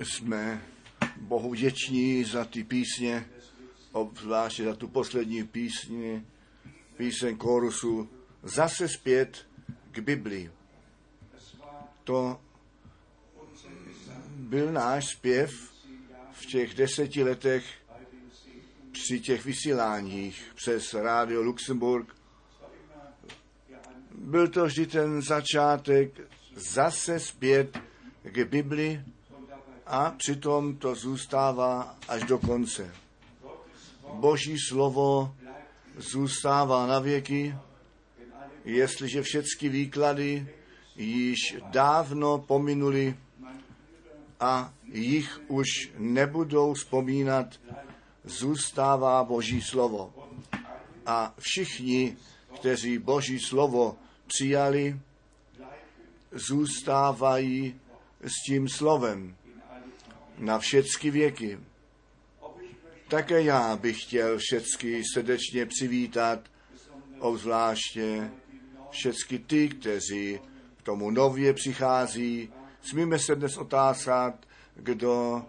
[0.00, 0.64] jsme
[1.20, 3.26] Bohu vděční za ty písně,
[3.92, 6.24] obzvláště za tu poslední písně,
[6.96, 8.08] píseň korusu,
[8.42, 9.46] zase zpět
[9.90, 10.50] k Biblii.
[12.04, 12.40] To
[14.26, 15.50] byl náš zpěv
[16.32, 17.64] v těch deseti letech
[18.92, 22.14] při těch vysíláních přes Radio Luxemburg.
[24.14, 26.20] Byl to vždy ten začátek
[26.54, 27.80] zase zpět
[28.22, 29.04] k Bibli
[29.88, 32.94] a přitom to zůstává až do konce.
[34.12, 35.34] Boží slovo
[35.96, 37.56] zůstává na věky,
[38.64, 40.48] jestliže všechny výklady
[40.96, 43.16] již dávno pominuli
[44.40, 45.66] a jich už
[45.98, 47.60] nebudou vzpomínat,
[48.24, 50.12] zůstává Boží slovo.
[51.06, 52.16] A všichni,
[52.54, 55.00] kteří Boží slovo přijali,
[56.32, 57.80] zůstávají
[58.20, 59.37] s tím slovem
[60.38, 61.58] na všechny věky.
[63.08, 66.40] Také já bych chtěl všechny srdečně přivítat,
[67.18, 68.30] obzvláště
[68.90, 70.40] všechny ty, kteří
[70.76, 72.52] k tomu nově přichází.
[72.82, 75.42] Smíme se dnes otázat, kdo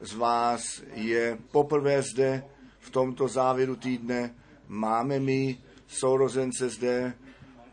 [0.00, 2.44] z vás je poprvé zde
[2.78, 4.34] v tomto závěru týdne.
[4.68, 7.14] Máme my sourozence zde.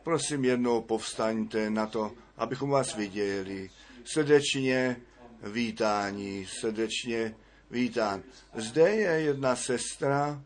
[0.03, 3.69] Prosím jednou povstaňte na to, abychom vás viděli.
[4.03, 4.97] Srdečně
[5.43, 7.35] vítání, srdečně
[7.71, 8.23] vítán.
[8.55, 10.43] Zde je jedna sestra,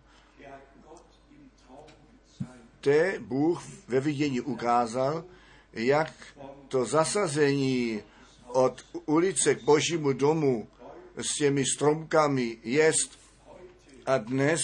[2.82, 5.26] té Bůh ve vidění ukázal,
[5.74, 6.14] jak
[6.68, 8.04] to zasazení
[8.48, 10.68] od ulice k božímu domu
[11.18, 13.20] s těmi stromkami jest
[14.06, 14.60] a dnes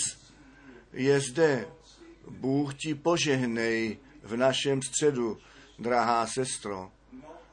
[0.93, 1.67] je zde.
[2.29, 5.37] Bůh ti požehnej v našem středu,
[5.79, 6.91] drahá sestro.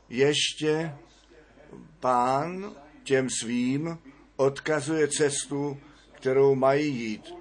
[0.09, 0.95] Ještě
[2.01, 3.99] pán těm svým
[4.37, 5.79] odkazuje cestu,
[6.13, 7.35] kterou mají jít.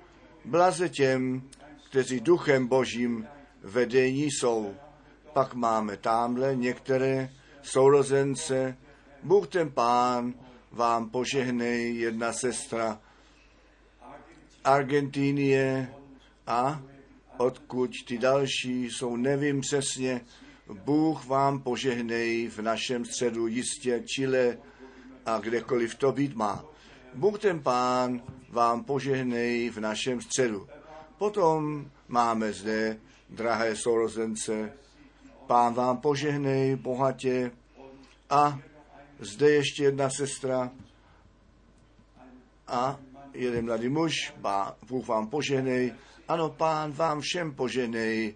[0.45, 1.49] Blaze těm,
[1.89, 3.27] kteří duchem božím
[3.63, 4.75] vedení jsou.
[5.33, 7.29] Pak máme tamhle některé
[7.61, 8.77] sourozence.
[9.23, 10.33] Bůh ten pán
[10.71, 13.01] vám požehnej, jedna sestra
[14.63, 15.93] Argentínie
[16.47, 16.81] a
[17.37, 20.21] odkud ty další jsou, nevím přesně.
[20.73, 24.57] Bůh vám požehnej v našem středu jistě Chile
[25.25, 26.65] a kdekoliv to být má.
[27.13, 30.67] Bůh ten pán vám požehnej v našem středu.
[31.17, 32.97] Potom máme zde,
[33.29, 34.73] drahé sourozence,
[35.47, 37.51] pán vám požehnej bohatě
[38.29, 38.59] a
[39.19, 40.71] zde ještě jedna sestra
[42.67, 42.99] a
[43.33, 44.33] jeden mladý muž,
[44.87, 45.93] Bůh vám požehnej,
[46.27, 48.35] ano, pán vám všem požehnej,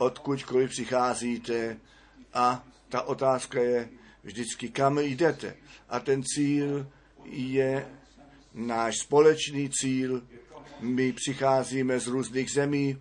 [0.00, 1.76] odkudkoliv přicházíte
[2.34, 3.88] a ta otázka je
[4.24, 5.56] vždycky, kam jdete.
[5.88, 6.86] A ten cíl
[7.24, 7.86] je
[8.54, 10.22] náš společný cíl.
[10.80, 12.98] My přicházíme z různých zemí,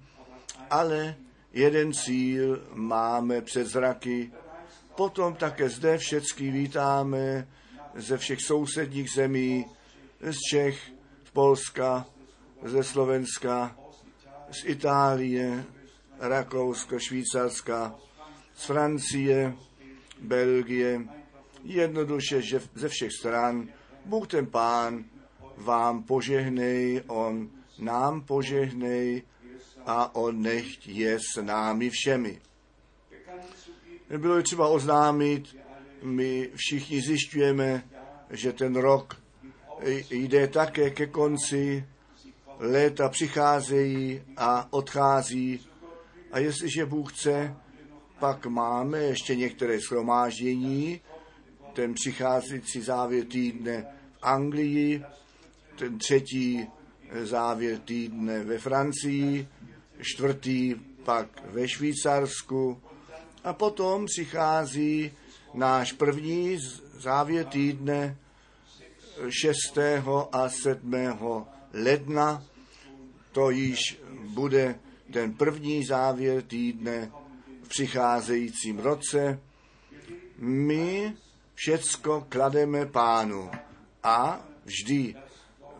[0.69, 1.15] ale
[1.53, 4.31] jeden cíl máme před zraky.
[4.95, 7.47] Potom také zde všechny vítáme
[7.95, 9.65] ze všech sousedních zemí,
[10.21, 10.91] z Čech,
[11.25, 12.05] z Polska,
[12.63, 13.75] ze Slovenska,
[14.51, 15.65] z Itálie,
[16.19, 17.95] Rakouska, Švýcarska,
[18.55, 19.53] z Francie,
[20.19, 21.01] Belgie,
[21.63, 23.67] jednoduše že ze všech stran.
[24.05, 25.05] Bůh ten pán
[25.57, 29.23] vám požehnej, on nám požehnej
[29.85, 32.41] a on nechť je s námi všemi.
[34.17, 35.57] Bylo je třeba oznámit,
[36.03, 37.83] my všichni zjišťujeme,
[38.29, 39.21] že ten rok
[40.09, 41.85] jde také ke konci,
[42.59, 45.68] léta přicházejí a odchází
[46.31, 47.55] a jestliže Bůh chce,
[48.19, 51.01] pak máme ještě některé shromáždění,
[51.73, 55.03] ten přicházející závěr týdne v Anglii,
[55.75, 56.67] ten třetí
[57.23, 59.47] závěr týdne ve Francii,
[60.01, 62.81] čtvrtý pak ve Švýcarsku
[63.43, 65.11] a potom přichází
[65.53, 66.57] náš první
[66.93, 68.17] závěr týdne
[69.29, 69.77] 6.
[70.31, 70.93] a 7.
[71.73, 72.43] ledna.
[73.31, 73.79] To již
[74.29, 74.79] bude
[75.13, 77.11] ten první závěr týdne
[77.63, 79.39] v přicházejícím roce.
[80.37, 81.13] My
[81.55, 83.51] všecko klademe pánu
[84.03, 85.15] a vždy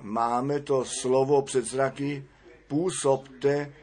[0.02, 2.26] máme to slovo před zraky,
[2.68, 3.74] působte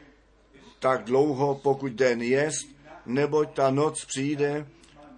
[0.79, 2.67] tak dlouho, pokud den jest,
[3.05, 4.67] neboť ta noc přijde,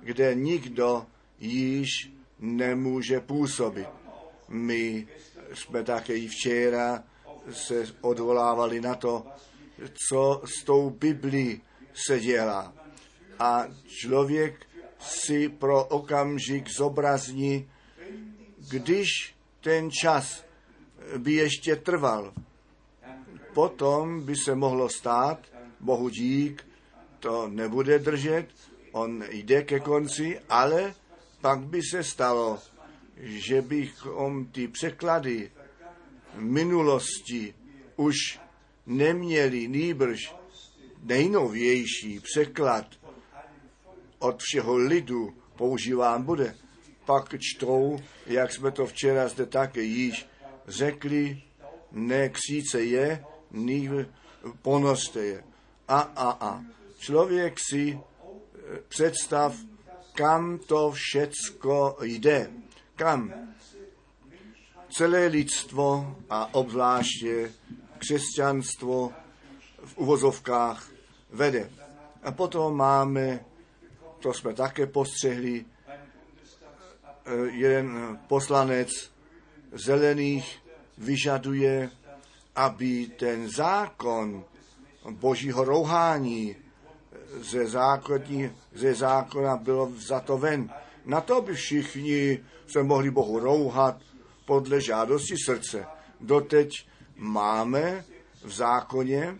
[0.04, 1.06] kde nikdo
[1.40, 1.88] již
[2.40, 3.88] nemůže působit.
[4.50, 5.08] My
[5.54, 7.04] jsme také i včera
[7.52, 9.26] se odvolávali na to,
[10.10, 11.62] co s tou Biblí
[12.08, 12.74] se dělá.
[13.40, 14.66] A člověk
[15.00, 17.68] si pro okamžik zobrazní
[18.70, 20.46] když ten čas
[21.18, 22.34] by ještě trval,
[23.54, 25.40] potom by se mohlo stát,
[25.80, 26.68] bohu dík,
[27.20, 28.48] to nebude držet,
[28.92, 30.96] on jde ke konci, ale
[31.42, 32.60] pak by se stalo,
[33.18, 35.52] že bychom ty překlady
[36.36, 37.54] minulosti
[37.96, 38.40] už
[38.90, 40.36] neměli nýbrž
[41.04, 42.86] nejnovější překlad
[44.20, 46.56] od všeho lidu používán bude.
[47.06, 50.28] Pak čtou, jak jsme to včera zde také již
[50.68, 51.42] řekli,
[51.92, 53.90] ne ksíce je, ní
[54.62, 55.44] ponoste je.
[55.88, 56.64] A, a, a.
[56.98, 59.56] Člověk si eh, představ,
[60.14, 62.52] kam to všecko jde.
[62.96, 63.34] Kam
[64.90, 67.52] celé lidstvo a obzvláště
[68.00, 69.14] křesťanstvo
[69.84, 70.90] v uvozovkách
[71.30, 71.70] vede.
[72.24, 73.46] A potom máme,
[74.20, 78.90] to jsme také postřehli, eh, jeden poslanec
[79.72, 80.60] zelených
[80.98, 81.90] vyžaduje,
[82.56, 84.44] aby ten zákon
[85.10, 86.56] božího rouhání
[87.42, 90.70] ze, zákonní, ze zákona bylo vzato ven.
[91.06, 93.98] Na to by všichni se mohli Bohu rouhat
[94.46, 95.86] podle žádosti srdce.
[96.22, 96.88] Doteď
[97.20, 98.06] máme
[98.44, 99.38] v zákoně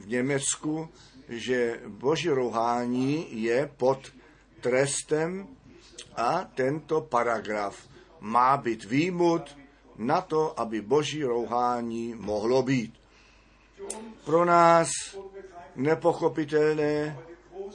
[0.00, 0.88] v Německu,
[1.28, 4.12] že boží rouhání je pod
[4.60, 5.48] trestem
[6.16, 7.88] a tento paragraf
[8.20, 9.56] má být výmut
[9.96, 12.94] na to, aby boží rouhání mohlo být.
[14.24, 14.88] Pro nás
[15.76, 17.18] nepochopitelné,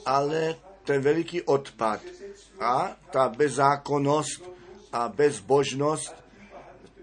[0.06, 2.00] ale ten veliký odpad
[2.60, 4.50] a ta bezzákonnost
[4.92, 6.14] a bezbožnost,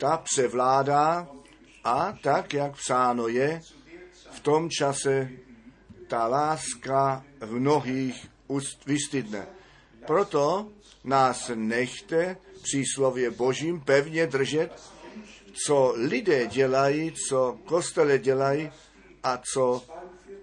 [0.03, 1.27] ta převládá
[1.83, 3.61] a tak, jak psáno je,
[4.31, 5.29] v tom čase
[6.07, 8.27] ta láska v mnohých
[8.85, 9.47] vystydne.
[10.07, 10.67] Proto
[11.03, 14.81] nás nechte příslově božím pevně držet,
[15.65, 18.71] co lidé dělají, co kostele dělají
[19.23, 19.83] a co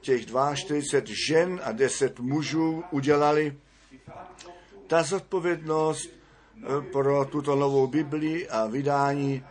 [0.00, 3.58] těch 42 žen a 10 mužů udělali.
[4.86, 9.44] Ta zodpovědnost eh, pro tuto novou Biblii a vydání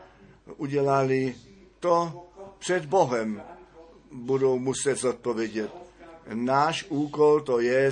[0.58, 1.36] udělali
[1.80, 2.26] to
[2.60, 3.44] před Bohem.
[4.12, 5.72] Budou muset zodpovědět.
[6.34, 7.92] Náš úkol to je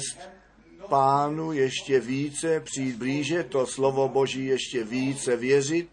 [0.90, 5.90] pánu ještě více přijít blíže, to slovo Boží ještě více věřit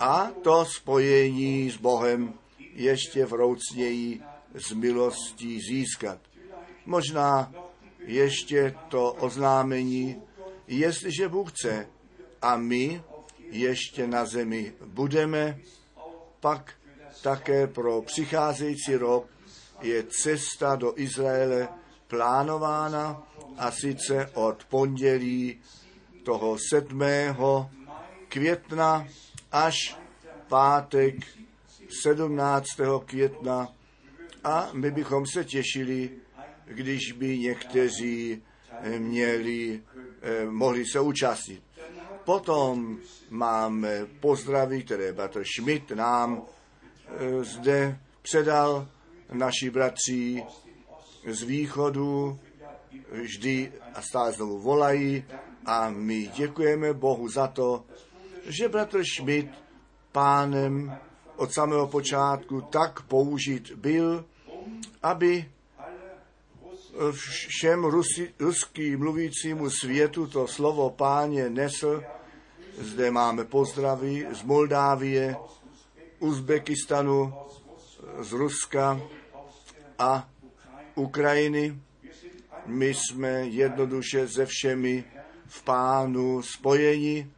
[0.00, 2.34] a to spojení s Bohem
[2.74, 4.20] ještě vroucněji
[4.54, 6.18] z milostí získat.
[6.86, 7.52] Možná
[8.06, 10.22] ještě to oznámení,
[10.68, 11.86] jestliže Bůh chce
[12.42, 13.02] a my
[13.50, 15.58] ještě na zemi budeme,
[16.40, 16.72] pak
[17.22, 19.26] také pro přicházející rok
[19.82, 21.68] je cesta do Izraele
[22.06, 23.22] plánována
[23.58, 25.60] a sice od pondělí
[26.24, 27.02] toho 7.
[28.28, 29.08] května
[29.52, 29.96] až
[30.48, 31.14] pátek
[32.02, 32.66] 17.
[33.04, 33.68] května
[34.44, 36.10] a my bychom se těšili,
[36.64, 38.42] když by někteří
[38.98, 39.82] měli,
[40.22, 41.62] eh, mohli se účastnit.
[42.24, 42.98] Potom
[43.30, 48.88] máme pozdravy, které Bratr Schmidt nám eh, zde předal
[49.32, 50.44] naši bratři
[51.26, 52.38] z východu,
[53.12, 55.24] vždy a stále znovu volají
[55.66, 57.84] a my děkujeme Bohu za to,
[58.46, 59.50] že bratr Schmidt
[60.12, 60.98] pánem
[61.36, 64.24] od samého počátku tak použit byl,
[65.02, 65.48] aby
[67.12, 72.02] všem rusi, ruský mluvícímu světu to slovo páně nesl.
[72.78, 75.36] Zde máme pozdravy z Moldávie,
[76.18, 77.34] Uzbekistanu,
[78.20, 79.00] z Ruska
[79.98, 80.28] a
[80.94, 81.78] Ukrajiny.
[82.66, 85.04] My jsme jednoduše se všemi
[85.46, 87.30] v pánu spojeni.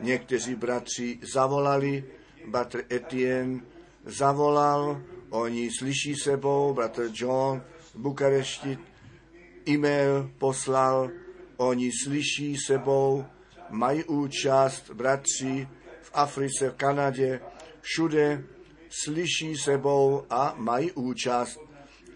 [0.00, 2.04] Někteří bratři zavolali,
[2.46, 3.60] bratr Etienne
[4.04, 7.62] zavolal, oni slyší sebou, bratr John
[7.94, 8.78] v Bukarešti
[9.68, 11.10] e-mail poslal,
[11.56, 13.24] oni slyší sebou,
[13.70, 15.68] mají účast bratři
[16.02, 17.40] v Africe, v Kanadě,
[17.80, 18.44] všude
[19.04, 21.60] slyší sebou a mají účast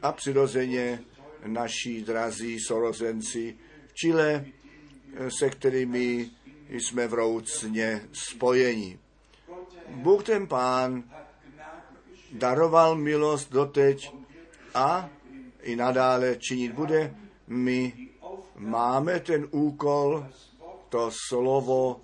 [0.03, 1.01] a přirozeně
[1.47, 3.57] naší drazí sorozenci
[3.87, 4.45] v Chile,
[5.39, 6.31] se kterými
[6.69, 8.99] jsme vroucně spojeni.
[9.89, 11.05] Bůh ten pán
[12.33, 14.15] daroval milost doteď
[14.75, 15.11] a
[15.63, 17.15] i nadále činit bude.
[17.47, 18.09] My
[18.57, 20.27] máme ten úkol,
[20.93, 22.01] to slovo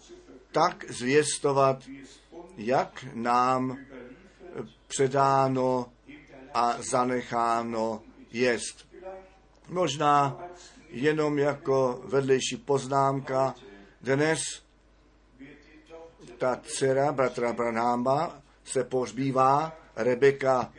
[0.52, 1.84] tak zvěstovat,
[2.56, 3.78] jak nám
[4.86, 5.92] předáno
[6.54, 8.02] a zanecháno
[8.32, 8.88] jest.
[9.68, 10.40] Možná
[10.88, 13.54] jenom jako vedlejší poznámka,
[14.00, 14.38] dnes
[16.38, 20.72] ta dcera bratra Branhama se pohřbívá, Rebecca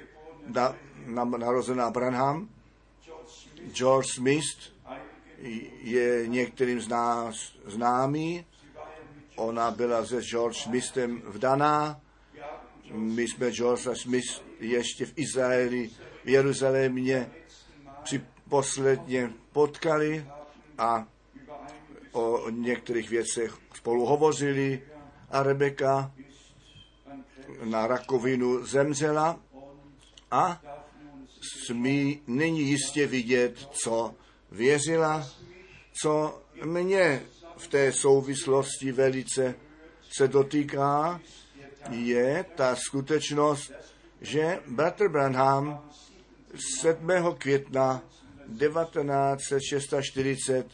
[0.48, 0.76] na,
[1.06, 2.50] na, narozená Branham,
[3.72, 4.79] George Smith
[5.82, 8.46] je některým z nás známý,
[9.36, 12.02] ona byla se George Smithem vdaná,
[12.92, 15.90] my jsme George Smith ještě v Izraeli,
[16.26, 17.32] v Jeruzalémě
[18.04, 20.26] při posledně potkali
[20.78, 21.08] a
[22.12, 24.82] o některých věcech spolu hovořili.
[25.32, 26.12] A Rebeka
[27.64, 29.40] na rakovinu zemřela
[30.32, 30.62] a
[31.66, 34.16] smí nyní jistě vidět, co
[34.52, 35.30] věřila,
[36.02, 37.22] co mě
[37.58, 39.56] v té souvislosti velice
[40.18, 41.22] se dotýká,
[41.90, 43.72] je ta skutečnost,
[44.22, 45.90] že bratr Branham
[46.82, 47.10] 7.
[47.38, 48.02] května
[48.60, 50.66] 1946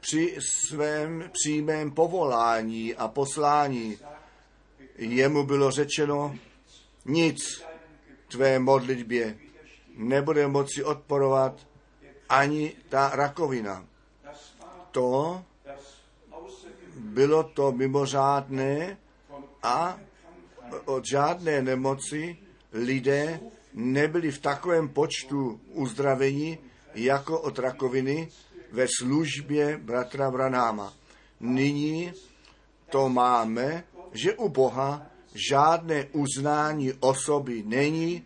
[0.00, 3.98] při svém přímém povolání a poslání
[4.98, 6.36] jemu bylo řečeno,
[7.04, 7.62] nic
[8.28, 9.38] tvé modlitbě
[9.96, 11.69] nebude moci odporovat
[12.30, 13.84] ani ta rakovina.
[14.90, 15.42] To
[16.96, 18.96] bylo to mimořádné
[19.62, 19.98] a
[20.84, 22.36] od žádné nemoci
[22.72, 23.40] lidé
[23.74, 26.58] nebyli v takovém počtu uzdravení
[26.94, 28.28] jako od rakoviny
[28.72, 30.94] ve službě bratra Branáma.
[31.40, 32.12] Nyní
[32.90, 38.24] to máme, že u Boha žádné uznání osoby není,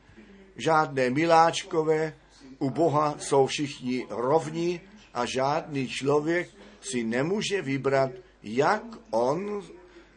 [0.57, 2.15] žádné miláčkové,
[2.59, 4.81] u Boha jsou všichni rovní
[5.15, 8.11] a žádný člověk si nemůže vybrat,
[8.43, 9.63] jak on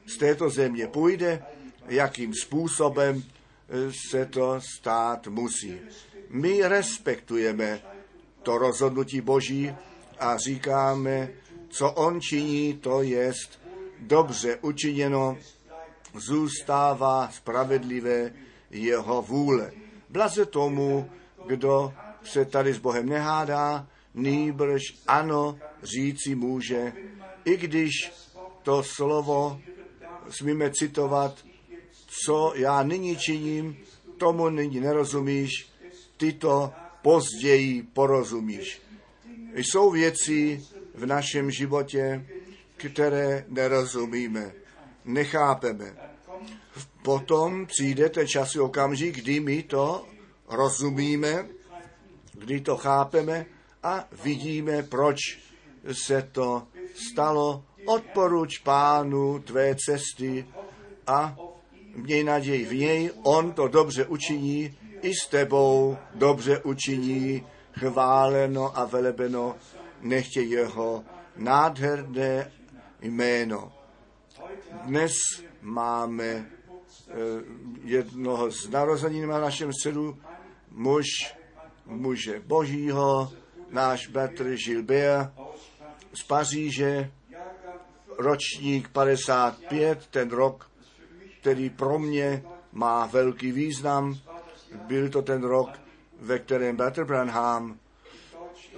[0.05, 1.43] z této země půjde,
[1.87, 3.23] jakým způsobem
[4.09, 5.79] se to stát musí.
[6.29, 7.81] My respektujeme
[8.43, 9.75] to rozhodnutí Boží
[10.19, 11.29] a říkáme,
[11.69, 13.59] co on činí, to jest
[13.99, 15.37] dobře učiněno,
[16.13, 18.33] zůstává spravedlivé
[18.71, 19.71] jeho vůle.
[20.09, 21.09] Blaze tomu,
[21.47, 21.93] kdo
[22.31, 26.93] se tady s Bohem nehádá, nýbrž ano říci může,
[27.45, 28.11] i když
[28.63, 29.61] to slovo
[30.29, 31.45] smíme citovat,
[32.25, 33.77] co já nyní činím,
[34.17, 35.69] tomu nyní nerozumíš,
[36.17, 38.81] ty to později porozumíš.
[39.55, 40.61] Jsou věci
[40.95, 42.25] v našem životě,
[42.77, 44.53] které nerozumíme,
[45.05, 45.95] nechápeme.
[47.03, 50.05] Potom přijde ten časový okamžik, kdy my to
[50.49, 51.47] rozumíme,
[52.37, 53.45] kdy to chápeme
[53.83, 55.17] a vidíme, proč
[55.91, 56.67] se to
[57.11, 57.63] stalo.
[57.85, 60.47] Odporuč pánu tvé cesty
[61.07, 61.37] a
[61.95, 67.45] měj naději v něj, on to dobře učiní, i s tebou dobře učiní,
[67.79, 69.55] chváleno a velebeno,
[70.01, 71.03] nechtě jeho
[71.35, 72.51] nádherné
[73.01, 73.71] jméno.
[74.83, 75.13] Dnes
[75.61, 76.45] máme eh,
[77.83, 80.17] jednoho z narozenin na našem středu,
[80.71, 81.05] muž,
[81.87, 83.31] muže božího,
[83.69, 85.31] náš bratr Gilbert
[86.13, 87.11] z Paříže,
[88.17, 90.71] ročník 55, ten rok,
[91.41, 94.17] který pro mě má velký význam.
[94.73, 95.69] Byl to ten rok,
[96.19, 97.79] ve kterém bratr Branham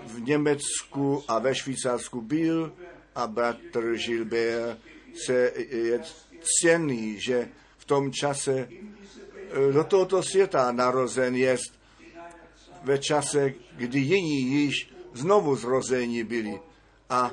[0.06, 2.74] v Německu a ve Švýcarsku byl
[3.16, 4.78] a bratr Gilbert
[5.25, 6.01] se je
[6.62, 11.79] cený, že v tom čase e, do tohoto světa narozen jest
[12.84, 16.60] ve čase, kdy jiní již znovu zrození byli.
[17.10, 17.32] A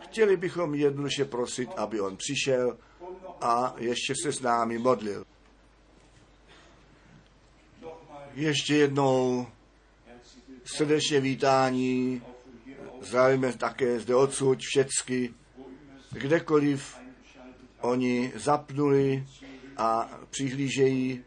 [0.00, 2.78] chtěli bychom jednoduše prosit, aby on přišel
[3.40, 5.24] a ještě se s námi modlil.
[8.34, 9.46] Ještě jednou
[10.64, 12.22] srdečně vítání,
[13.00, 15.34] zdravíme také zde odsud všecky,
[16.12, 16.96] kdekoliv
[17.80, 19.26] oni zapnuli
[19.76, 21.24] a přihlížejí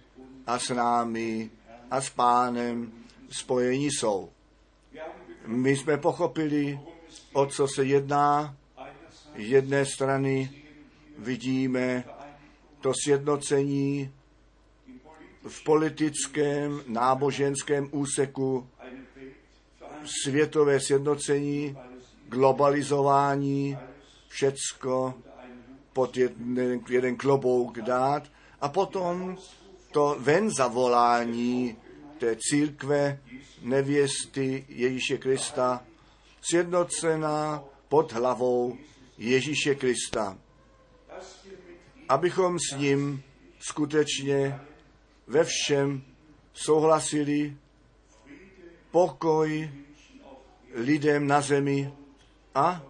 [0.48, 1.50] a s námi
[1.92, 2.92] a s pánem
[3.30, 4.30] spojení jsou.
[5.48, 6.80] My jsme pochopili,
[7.34, 8.56] o co se jedná.
[9.36, 10.64] Jedné strany
[11.18, 12.04] vidíme
[12.82, 14.12] to sjednocení
[15.48, 18.70] v politickém, náboženském úseku,
[20.24, 21.78] světové sjednocení,
[22.28, 23.78] globalizování,
[24.28, 25.14] všecko
[25.94, 29.38] pod jeden, jeden klobouk dát a potom
[29.92, 31.78] to ven zavolání
[32.20, 33.20] té církve
[33.62, 35.84] nevěsty Ježíše Krista,
[36.42, 38.78] sjednocená pod hlavou
[39.18, 40.38] Ježíše Krista.
[42.10, 43.24] Abychom s ním
[43.60, 44.60] skutečně
[45.28, 46.04] ve všem
[46.54, 47.58] souhlasili,
[48.92, 49.70] pokoj
[50.74, 51.94] lidem na zemi
[52.56, 52.84] a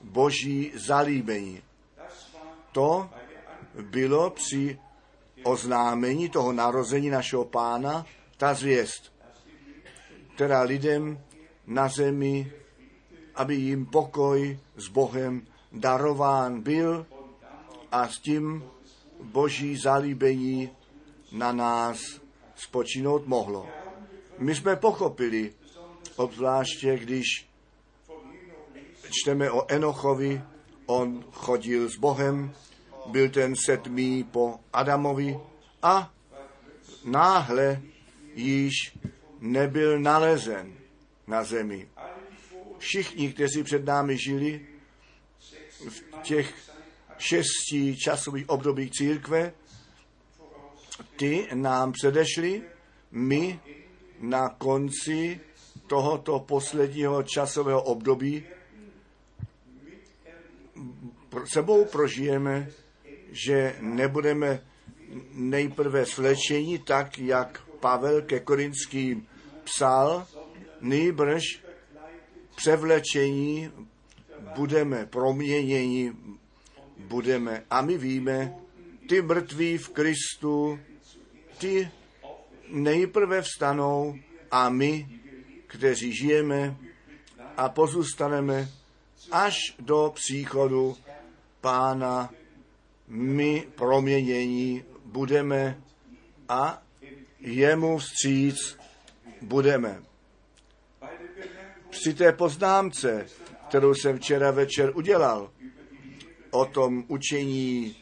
[0.00, 1.62] boží zalíbení.
[2.72, 3.10] To
[3.80, 4.78] bylo při
[5.42, 8.06] oznámení toho narození našeho pána
[8.40, 9.12] ta zvěst,
[10.34, 11.20] která lidem
[11.66, 12.52] na zemi,
[13.34, 17.06] aby jim pokoj s Bohem darován byl
[17.92, 18.64] a s tím
[19.22, 20.70] boží zalíbení
[21.32, 21.98] na nás
[22.56, 23.68] spočinout mohlo.
[24.38, 25.54] My jsme pochopili,
[26.16, 27.26] obzvláště když
[29.10, 30.42] čteme o Enochovi,
[30.86, 32.52] on chodil s Bohem,
[33.06, 35.40] byl ten sedmý po Adamovi
[35.82, 36.12] a
[37.04, 37.82] náhle
[38.40, 38.98] již
[39.40, 40.74] nebyl nalezen
[41.26, 41.88] na zemi.
[42.78, 44.66] Všichni, kteří před námi žili
[45.88, 46.54] v těch
[47.18, 49.52] šesti časových obdobích církve,
[51.16, 52.62] ty nám předešli,
[53.10, 53.60] my
[54.20, 55.40] na konci
[55.86, 58.44] tohoto posledního časového období
[61.44, 62.70] sebou prožijeme,
[63.32, 64.62] že nebudeme
[65.32, 69.26] nejprve slečení tak, jak Pavel ke Korinským
[69.64, 70.26] psal,
[70.80, 71.42] nejbrž
[72.56, 73.72] převlečení
[74.56, 76.12] budeme proměněni,
[76.98, 77.64] budeme.
[77.70, 78.54] A my víme,
[79.08, 80.78] ty mrtví v Kristu,
[81.58, 81.90] ty
[82.68, 84.14] nejprve vstanou
[84.50, 85.08] a my,
[85.66, 86.76] kteří žijeme
[87.56, 88.68] a pozůstaneme
[89.32, 90.96] až do příchodu
[91.60, 92.30] Pána,
[93.08, 95.82] my proměnění budeme
[96.48, 96.82] a
[97.40, 98.78] jemu vstříc
[99.42, 100.02] budeme.
[101.90, 103.26] Při té poznámce,
[103.68, 105.50] kterou jsem včera večer udělal,
[106.50, 107.96] o tom učení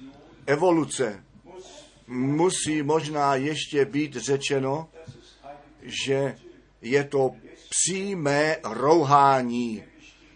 [0.46, 1.24] evoluce,
[2.06, 4.88] musí možná ještě být řečeno,
[5.82, 6.36] že
[6.82, 7.30] je to
[7.70, 9.84] přímé rouhání,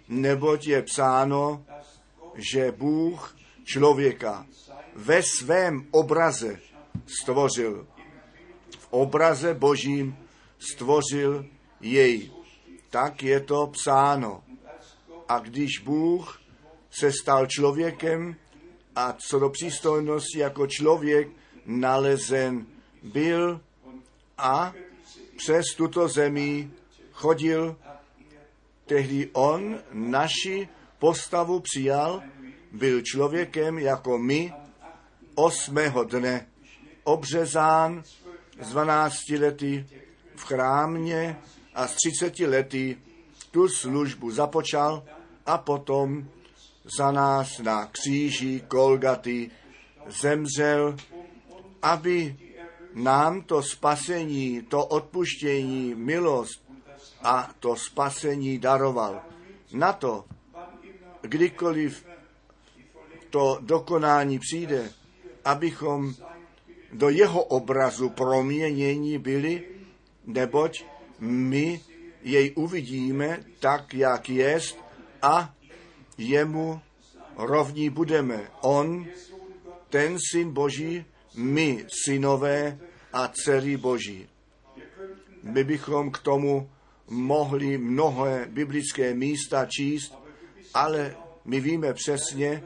[0.09, 1.65] neboť je psáno,
[2.35, 4.47] že Bůh člověka
[4.95, 6.61] ve svém obraze
[7.21, 7.87] stvořil.
[8.93, 10.17] Obraze božím
[10.59, 11.47] stvořil
[11.81, 12.31] jej.
[12.91, 14.45] Tak je to psáno.
[15.29, 16.41] A když Bůh
[16.91, 18.37] se stal člověkem
[18.97, 21.29] a co do přístojnosti jako člověk
[21.67, 22.67] nalezen
[23.03, 23.61] byl
[24.39, 24.73] a
[25.37, 26.71] přes tuto zemi
[27.13, 27.77] chodil,
[28.87, 32.23] tehdy on naši postavu přijal,
[32.73, 34.53] byl člověkem jako my,
[35.35, 36.47] osmého dne,
[37.05, 38.03] obřezán
[38.61, 39.87] z 12 lety
[40.37, 41.39] v chrámě
[41.75, 42.99] a z 30 lety
[43.51, 45.03] tu službu započal
[45.47, 46.29] a potom
[46.99, 49.51] za nás na kříži Kolgaty
[50.07, 50.97] zemřel,
[51.83, 52.37] aby
[52.95, 56.63] nám to spasení, to odpuštění, milost
[57.23, 59.23] a to spasení daroval.
[59.73, 60.25] Na to,
[61.21, 62.07] kdykoliv
[63.31, 64.91] to dokonání přijde,
[65.45, 66.15] abychom
[66.93, 69.63] do jeho obrazu proměnění byli,
[70.27, 70.85] neboť
[71.21, 71.81] my
[72.23, 74.79] jej uvidíme tak, jak jest
[75.23, 75.55] a
[76.19, 76.81] jemu
[77.37, 78.51] rovní budeme.
[78.61, 79.07] On,
[79.91, 82.79] ten syn Boží, my, synové
[83.13, 84.29] a dcery Boží.
[85.43, 86.71] My bychom k tomu
[87.09, 90.15] mohli mnohé biblické místa číst,
[90.75, 92.63] ale my víme přesně,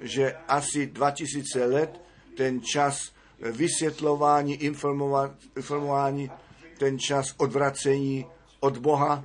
[0.00, 2.00] že asi 2000 let
[2.36, 6.30] ten čas vysvětlování, informování,
[6.78, 8.26] ten čas odvracení
[8.60, 9.24] od Boha,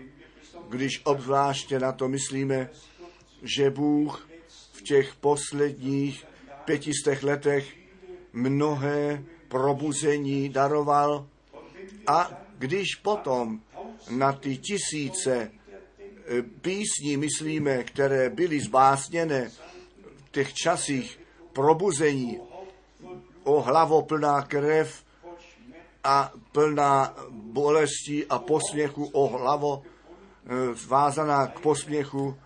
[0.70, 2.70] když obzvláště na to myslíme,
[3.44, 4.30] že Bůh
[4.74, 6.26] v těch posledních
[6.66, 7.76] pětistech letech
[8.34, 11.28] mnohé probuzení daroval.
[12.08, 13.62] A když potom
[14.10, 19.50] na ty tisíce e, písní myslíme, které byly zbásněné
[20.26, 21.20] v těch časích
[21.54, 22.40] probuzení
[23.46, 25.06] o hlavo plná krev
[26.04, 32.38] a plná bolesti a posměchu o hlavo e, zvázaná k posměchu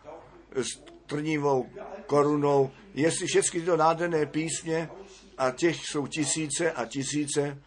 [0.55, 1.69] s trnivou
[2.05, 2.71] korunou.
[2.93, 4.89] Jestli všechny tyto nádherné písně,
[5.39, 7.61] a těch jsou tisíce a tisíce,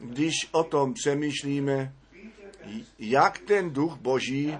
[0.00, 1.94] když o tom přemýšlíme,
[2.98, 4.58] jak ten duch boží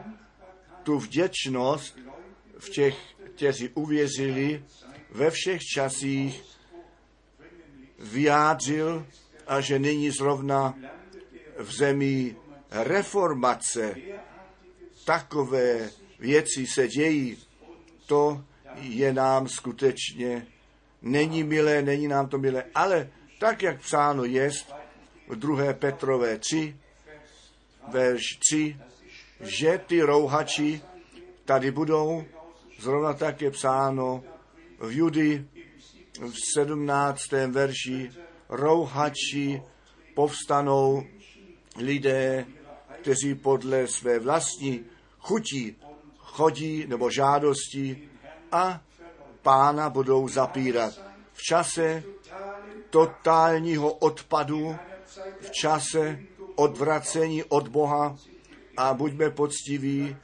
[0.83, 1.99] tu vděčnost
[2.59, 2.97] v těch,
[3.35, 4.64] kteří uvěřili
[5.11, 6.56] ve všech časích
[8.12, 9.07] vyjádřil
[9.47, 10.75] a že nyní zrovna
[11.59, 12.37] v zemi
[12.71, 13.97] reformace
[15.05, 17.38] takové věci se dějí,
[18.07, 18.45] to
[18.81, 20.47] je nám skutečně,
[21.03, 24.75] není milé, není nám to milé, ale tak, jak psáno jest
[25.29, 25.73] v 2.
[25.73, 26.77] Petrové 3,
[27.88, 28.77] verš 3,
[29.40, 30.81] že ty rouhači
[31.45, 32.25] tady budou,
[32.79, 34.25] zrovna tak je psáno
[34.79, 35.45] v Judy
[36.21, 37.21] v 17.
[37.47, 38.11] verši
[38.49, 39.63] rouhači
[40.15, 41.03] povstanou
[41.77, 42.47] lidé,
[43.01, 44.85] kteří podle své vlastní
[45.19, 45.77] chutí
[46.17, 48.09] chodí nebo žádosti
[48.53, 48.83] a
[49.43, 50.95] pána budou zapírat.
[51.33, 52.03] V čase
[52.91, 54.77] totálního odpadu,
[55.41, 56.19] v čase
[56.55, 58.17] odvracení od Boha
[58.77, 60.17] a buďme poctiví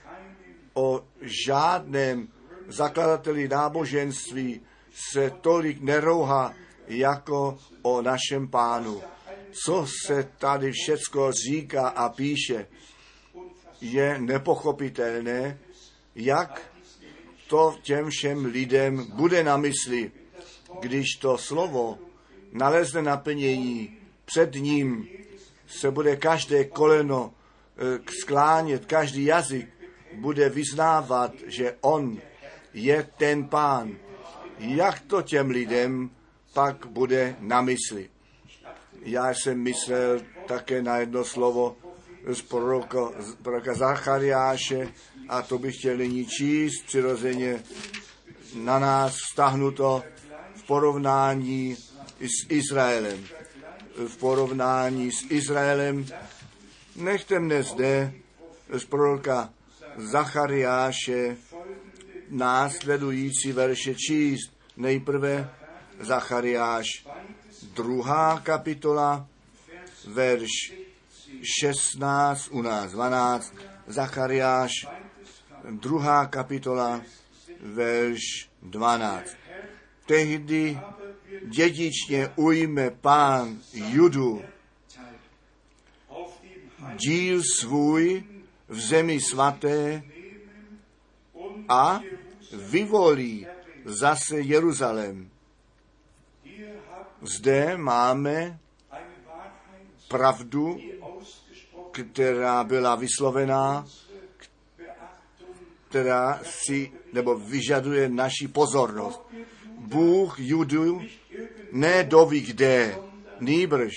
[0.75, 2.29] o žádném
[2.69, 4.61] zakladateli náboženství
[4.95, 6.55] se tolik nerouha
[6.89, 9.03] jako o našem pánu.
[9.65, 12.67] Co se tady všecko říká a píše,
[13.81, 15.59] je nepochopitelné,
[16.15, 16.73] jak
[17.49, 20.13] to těm všem lidem bude na mysli,
[20.81, 21.99] když to slovo
[22.53, 25.09] nalezne naplnění před ním,
[25.67, 27.35] se bude každé koleno
[27.77, 29.69] eh, sklánět, každý jazyk
[30.15, 32.19] bude vyznávat, že on
[32.75, 33.97] je ten pán.
[34.63, 36.11] Jak to těm lidem
[36.55, 38.11] pak bude na mysli?
[39.03, 41.77] Já jsem myslel také na jedno slovo
[42.33, 44.89] z proroka, z proroka Zachariáše
[45.29, 47.63] a to bych chtěl nyní číst přirozeně
[48.55, 50.03] na nás vztahnuto
[50.55, 51.77] v porovnání
[52.21, 53.25] s Izraelem.
[54.07, 56.07] V porovnání s Izraelem
[56.97, 58.13] nechte mne zde
[58.73, 59.51] z proroka
[59.97, 61.37] Zachariáše
[62.31, 64.52] následující verše číst.
[64.77, 65.51] Nejprve
[66.01, 67.07] Zachariáš,
[67.75, 69.27] druhá kapitola,
[70.07, 70.73] verš
[71.61, 73.55] 16, u nás 12,
[73.87, 74.73] Zachariáš,
[75.71, 77.03] druhá kapitola,
[77.61, 79.37] verš 12.
[80.07, 80.81] Tehdy
[81.43, 84.43] dědičně ujme pán Judu
[86.97, 88.25] díl svůj
[88.69, 90.03] v zemi svaté
[91.69, 92.01] a
[92.53, 93.47] vyvolí
[93.85, 95.31] zase Jeruzalém.
[97.23, 98.59] Zde máme
[100.09, 100.79] pravdu,
[101.93, 103.87] která byla vyslovená,
[105.89, 109.21] která si nebo vyžaduje naši pozornost.
[109.79, 111.03] Bůh Judu
[111.73, 112.99] ne doví kde,
[113.41, 113.93] nýbrž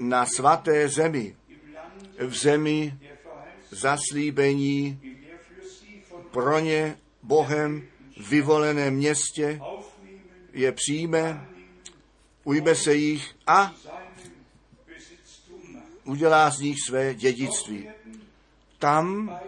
[0.00, 1.36] na svaté zemi,
[2.18, 2.98] v zemi
[3.70, 5.00] zaslíbení
[6.30, 7.82] pro ně Bohem
[8.28, 9.60] vyvolené městě
[10.52, 11.48] je přijme,
[12.44, 13.74] ujme se jich a
[16.04, 17.88] udělá z nich své dědictví.
[18.78, 19.38] Tam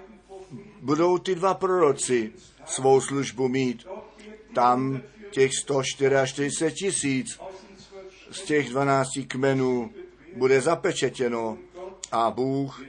[0.81, 2.33] budou ty dva proroci
[2.67, 3.87] svou službu mít.
[4.55, 7.41] Tam těch 144 tisíc
[8.31, 9.91] z těch 12 kmenů
[10.37, 11.59] bude zapečetěno
[12.13, 12.83] a Bůh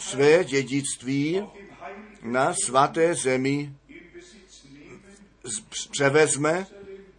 [0.00, 1.42] své dědictví
[2.22, 3.72] na svaté zemi
[5.90, 6.66] převezme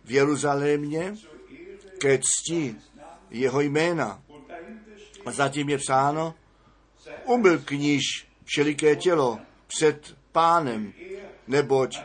[0.05, 1.15] v Jeruzalémě
[1.97, 2.75] ke cti
[3.29, 4.21] jeho jména.
[5.25, 6.35] A zatím je psáno,
[7.25, 10.93] umyl kníž všeliké tělo před pánem,
[11.47, 11.99] neboť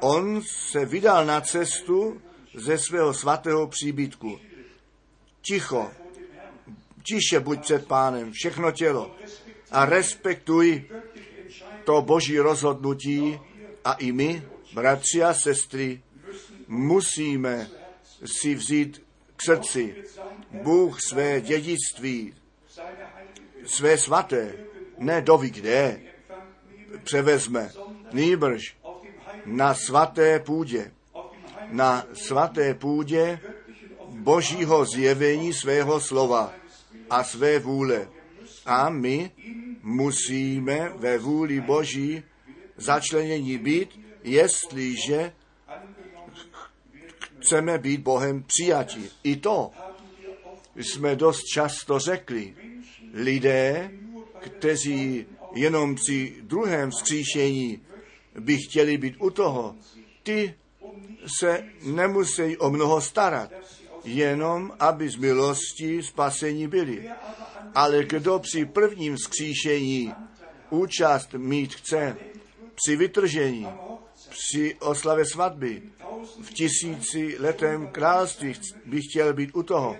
[0.00, 2.22] on se vydal na cestu
[2.54, 4.40] ze svého svatého příbytku.
[5.42, 5.90] Ticho,
[7.02, 9.16] tiše buď před pánem, všechno tělo
[9.70, 10.84] a respektuj
[11.84, 13.40] to boží rozhodnutí
[13.84, 14.42] a i my,
[14.74, 16.02] bratři a sestry,
[16.68, 17.70] musíme
[18.24, 19.02] si vzít
[19.36, 19.94] k srdci.
[20.62, 22.34] Bůh své dědictví,
[23.64, 24.54] své svaté,
[24.98, 26.00] ne doví kde,
[27.04, 27.70] převezme,
[28.12, 28.76] nýbrž
[29.46, 30.92] na svaté půdě,
[31.70, 33.40] na svaté půdě
[34.08, 36.52] božího zjevení svého slova
[37.10, 38.08] a své vůle.
[38.70, 39.30] A my
[39.82, 42.22] musíme ve vůli Boží
[42.76, 45.32] začlenění být, jestliže
[47.40, 49.10] chceme být Bohem přijatí.
[49.22, 49.70] I to
[50.76, 52.54] jsme dost často řekli.
[53.12, 53.90] Lidé,
[54.38, 57.82] kteří jenom při druhém vzkříšení
[58.40, 59.76] by chtěli být u toho,
[60.22, 60.54] ty
[61.40, 63.50] se nemusí o mnoho starat,
[64.04, 67.10] jenom aby z milosti spasení byli.
[67.74, 70.14] Ale kdo při prvním vzkříšení
[70.70, 72.16] účast mít chce,
[72.74, 73.68] při vytržení,
[74.30, 75.82] při oslavě svatby,
[76.42, 78.54] v tisíci letem království
[78.86, 79.96] by chtěl být u toho.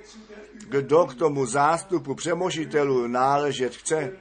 [0.68, 4.12] Kdo k tomu zástupu přemožitelů náležet chce,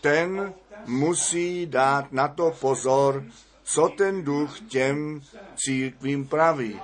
[0.00, 0.54] ten
[0.86, 3.24] musí dát na to pozor,
[3.64, 5.20] co ten duch těm
[5.56, 6.80] církvím praví.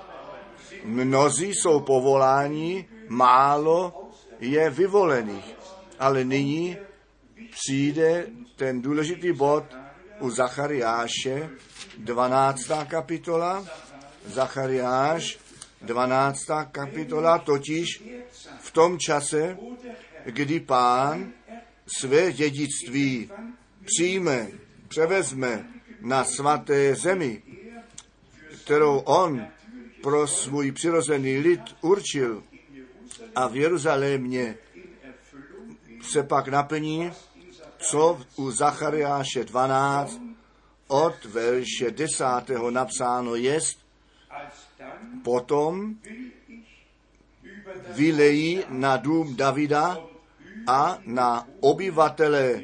[0.85, 5.54] Mnozí jsou povoláni, málo je vyvolených.
[5.99, 6.77] Ale nyní
[7.51, 8.27] přijde
[8.57, 9.65] ten důležitý bod
[10.21, 11.51] u Zachariáše,
[11.99, 12.61] 12.
[12.89, 13.67] kapitola,
[14.27, 15.39] Zachariáš,
[15.83, 16.39] 12.
[16.73, 18.03] kapitola, totiž
[18.61, 19.59] v tom čase,
[20.25, 21.33] kdy pán
[21.99, 23.31] své dědictví
[23.85, 24.49] přijme,
[24.89, 25.69] převezme
[26.01, 27.43] na svaté zemi,
[28.65, 29.47] kterou on
[30.03, 32.43] pro svůj přirozený lid určil
[33.35, 34.57] a v Jeruzalémě
[36.13, 37.13] se pak naplní,
[37.79, 40.21] co u Zachariáše 12
[40.89, 42.25] od verše 10.
[42.71, 43.79] napsáno jest,
[45.25, 45.95] potom
[47.91, 49.99] vylejí na dům Davida
[50.67, 52.63] a na obyvatele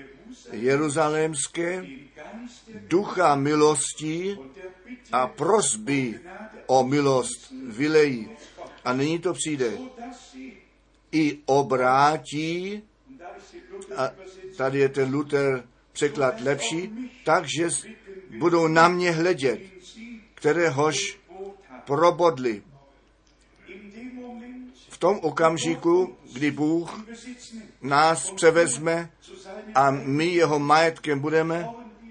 [0.52, 1.86] Jeruzalémské
[2.88, 4.38] ducha milosti
[5.12, 6.20] a prosby
[6.66, 8.28] o milost vylejí.
[8.84, 9.78] A nyní to přijde.
[11.12, 12.82] I obrátí,
[13.96, 14.10] a
[14.56, 17.68] tady je ten Luther překlad lepší, takže
[18.38, 19.60] budou na mě hledět,
[20.34, 21.18] kteréhož
[21.84, 22.62] probodli.
[24.88, 27.04] V tom okamžiku, kdy Bůh
[27.82, 29.10] nás převezme
[29.74, 31.68] a my jeho majetkem budeme,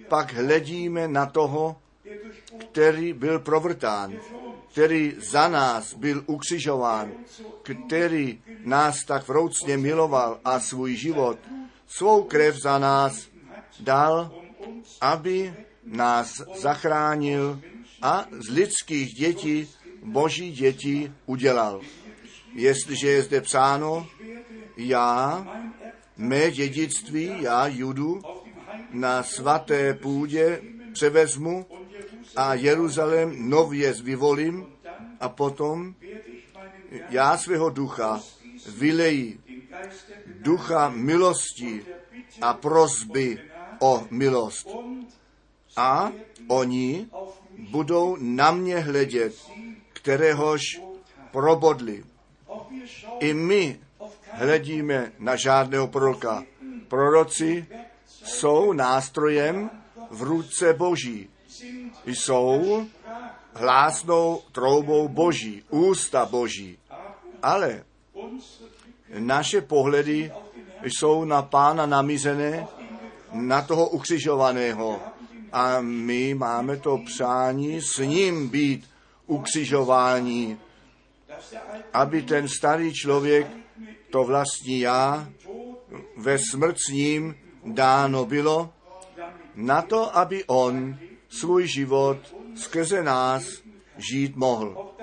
[0.07, 1.75] pak hledíme na toho,
[2.71, 4.13] který byl provrtán,
[4.71, 7.11] který za nás byl ukřižován,
[7.63, 11.39] který nás tak vroucně miloval a svůj život,
[11.89, 13.27] svou krev za nás
[13.79, 14.31] dal,
[15.01, 17.61] aby nás zachránil
[18.01, 19.67] a z lidských dětí
[20.03, 21.81] boží děti udělal.
[22.53, 24.07] Jestliže je zde psáno,
[24.77, 25.47] já,
[26.17, 28.21] mé dědictví, já, Judu,
[28.91, 30.61] na svaté půdě
[30.93, 31.65] převezmu
[32.35, 34.65] a Jeruzalém nově vyvolím
[35.19, 35.95] a potom
[37.09, 38.21] já svého ducha
[38.77, 39.39] vylejí
[40.25, 41.85] ducha milosti
[42.41, 43.39] a prosby
[43.79, 44.67] o milost.
[45.77, 46.11] A
[46.47, 47.07] oni
[47.71, 49.35] budou na mě hledět,
[49.93, 50.61] kteréhož
[51.31, 52.03] probodli.
[53.19, 53.79] I my
[54.31, 56.43] hledíme na žádného proroka.
[56.87, 57.67] Proroci
[58.07, 59.69] jsou nástrojem
[60.09, 61.29] v ruce Boží.
[62.05, 62.87] Jsou
[63.53, 66.77] hlásnou troubou Boží, ústa Boží.
[67.43, 67.83] Ale
[69.17, 70.31] naše pohledy
[70.83, 72.67] jsou na pána namízené,
[73.33, 74.99] na toho ukřižovaného.
[75.51, 78.89] A my máme to přání s ním být
[79.27, 80.57] ukřižování,
[81.93, 83.47] aby ten starý člověk,
[84.09, 85.29] to vlastní já,
[86.17, 88.73] ve smrt s ním dáno bylo,
[89.55, 90.97] na to, aby on
[91.29, 92.17] svůj život
[92.55, 93.43] skrze nás
[93.97, 94.93] žít mohl.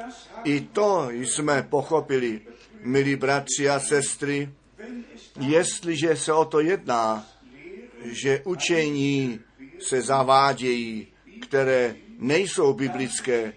[0.44, 2.40] I to jsme pochopili,
[2.86, 4.50] milí bratři a sestry,
[5.40, 7.26] jestliže se o to jedná,
[8.04, 9.40] že učení
[9.80, 11.06] se zavádějí,
[11.42, 13.52] které nejsou biblické,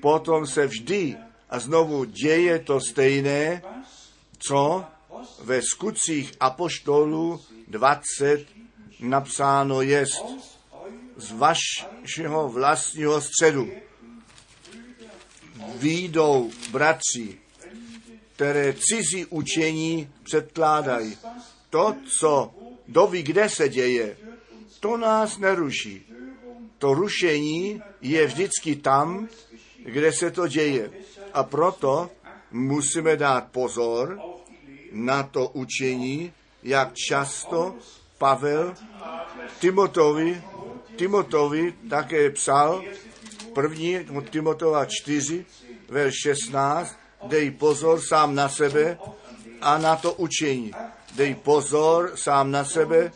[0.00, 1.16] potom se vždy
[1.50, 3.62] a znovu děje to stejné,
[4.38, 4.84] co
[5.42, 8.46] ve skutcích apoštolů 20
[9.00, 10.24] napsáno jest
[11.16, 13.70] z vašeho vlastního středu.
[15.74, 17.41] Výjdou bratři,
[18.42, 21.18] které cizí učení předkládají.
[21.70, 22.54] To, co
[22.88, 24.16] doví, kde se děje,
[24.80, 26.12] to nás neruší.
[26.78, 29.28] To rušení je vždycky tam,
[29.84, 30.90] kde se to děje.
[31.32, 32.10] A proto
[32.50, 34.20] musíme dát pozor
[34.92, 37.74] na to učení, jak často
[38.18, 38.74] Pavel
[39.58, 40.42] Timotovi,
[40.96, 42.82] Timotovi také psal,
[43.54, 43.98] první
[44.30, 45.46] Timotova 4,
[45.88, 48.98] verš 16, dej pozor sám na sebe
[49.60, 50.72] a na to učení.
[51.16, 53.12] Dej pozor sám na sebe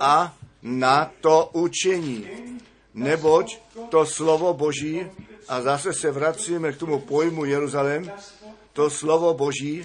[0.00, 2.26] a na to učení.
[2.94, 3.58] Neboť
[3.90, 5.04] to slovo Boží,
[5.48, 8.10] a zase se vracíme k tomu pojmu Jeruzalém,
[8.72, 9.84] to slovo Boží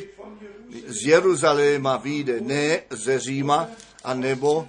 [0.87, 3.67] z Jeruzaléma vyjde, ne ze Říma,
[4.03, 4.67] a nebo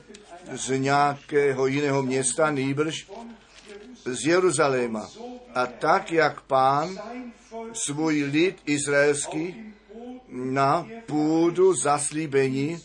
[0.53, 3.07] z nějakého jiného města, nýbrž
[4.05, 5.09] z Jeruzaléma.
[5.55, 6.99] A tak, jak pán
[7.73, 9.73] svůj lid izraelský
[10.29, 12.79] na půdu zaslíbení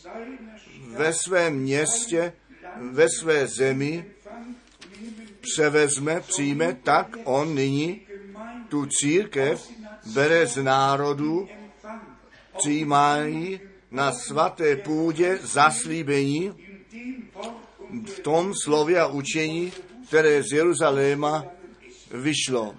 [0.88, 2.34] ve svém městě,
[2.92, 4.06] ve své zemi
[5.42, 8.02] převezme, přijme, tak on nyní
[8.70, 9.70] tu církev
[10.14, 11.48] bere z národu,
[12.58, 13.60] přijímají
[13.92, 16.54] na svaté půdě zaslíbení
[18.06, 19.72] v tom slově a učení,
[20.08, 21.46] které z Jeruzaléma
[22.12, 22.76] vyšlo.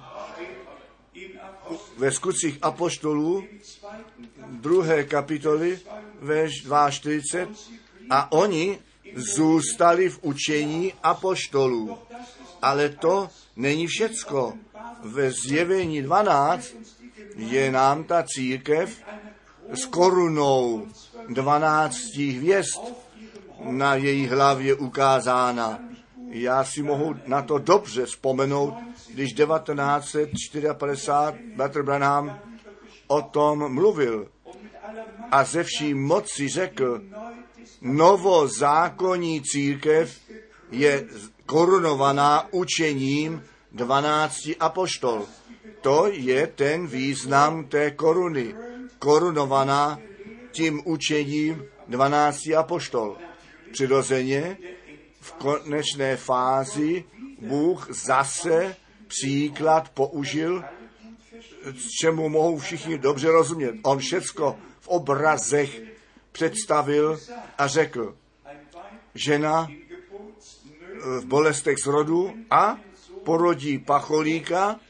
[1.99, 3.45] Ve skutcích apoštolů,
[4.47, 5.81] druhé kapitoly,
[6.21, 6.51] ve
[6.91, 7.55] 42,
[8.11, 8.79] a oni
[9.15, 11.99] zůstali v učení apoštolů.
[12.63, 14.55] Ale to není všecko.
[15.03, 16.75] ve zjevení 12
[17.37, 19.03] je nám ta církev
[19.73, 20.87] s korunou
[21.29, 22.81] 12 hvězd
[23.65, 25.79] na její hlavě ukázána.
[26.29, 28.75] Já si mohu na to dobře vzpomenout,
[29.19, 30.69] když 1954
[31.57, 32.39] Bratr Branham
[33.07, 34.29] o tom mluvil
[35.31, 37.03] a ze vší moci řekl,
[37.81, 40.21] novozákonní církev
[40.71, 41.07] je
[41.47, 45.27] korunovaná učením 12 apoštol.
[45.81, 48.55] To je ten význam té koruny.
[48.99, 49.99] Korunovaná
[50.53, 53.17] tím učením 12 apoštol.
[53.73, 54.59] Přirozeně
[55.21, 57.05] v konečné fázi
[57.41, 58.77] Bůh zase
[59.09, 60.65] příklad použil,
[62.01, 63.75] čemu mohou všichni dobře rozumět.
[63.83, 65.83] On všecko v obrazech
[66.33, 67.21] představil
[67.59, 68.17] a řekl,
[69.15, 69.69] žena
[71.21, 72.79] v bolestech z rodu a
[73.25, 74.81] porodí pacholíka,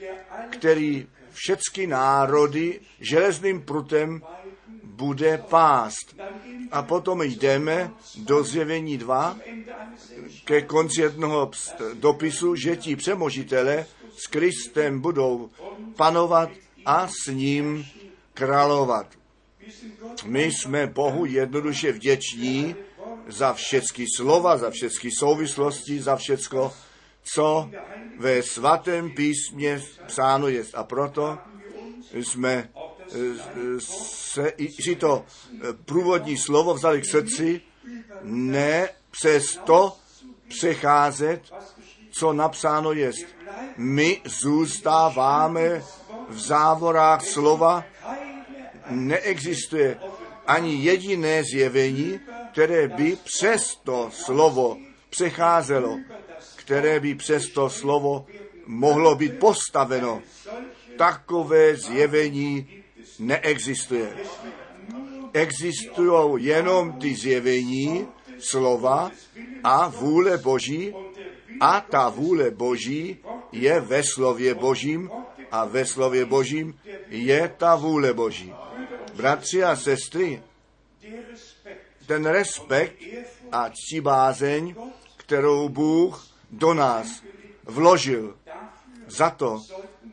[0.50, 4.22] který všechny národy železným prutem
[4.82, 6.16] bude pást.
[6.70, 9.38] A potom jdeme do zjevení 2
[10.44, 11.50] ke konci jednoho
[11.94, 13.86] dopisu, že ti přemožitele
[14.18, 15.50] s Kristem budou
[15.96, 16.50] panovat
[16.84, 17.86] a s ním
[18.34, 19.06] královat.
[20.24, 22.76] My jsme Bohu jednoduše vděční
[23.28, 26.72] za všechny slova, za všechny souvislosti, za všecko,
[27.34, 27.70] co
[28.18, 30.64] ve svatém písmě psáno je.
[30.74, 31.38] A proto
[32.12, 32.70] jsme
[33.78, 35.24] se, si to
[35.84, 37.60] průvodní slovo vzali k srdci,
[38.22, 39.96] ne přes to
[40.48, 41.42] přecházet,
[42.10, 43.12] co napsáno je.
[43.78, 45.82] My zůstáváme
[46.28, 47.84] v závorách slova,
[48.90, 49.98] neexistuje
[50.46, 52.20] ani jediné zjevení,
[52.52, 54.76] které by přes to slovo
[55.10, 55.98] přecházelo,
[56.56, 58.26] které by přes to slovo
[58.66, 60.22] mohlo být postaveno.
[60.96, 62.68] Takové zjevení
[63.18, 64.16] neexistuje.
[65.32, 68.06] Existují jenom ty zjevení,
[68.38, 69.10] slova
[69.64, 70.94] a vůle Boží
[71.60, 73.18] a ta vůle Boží
[73.52, 75.10] je ve slově Božím
[75.50, 78.54] a ve slově Božím je ta vůle Boží.
[79.14, 80.42] Bratři a sestry,
[82.06, 83.02] ten respekt
[83.52, 84.74] a ctibázeň,
[85.16, 87.22] kterou Bůh do nás
[87.64, 88.36] vložil,
[89.06, 89.62] za to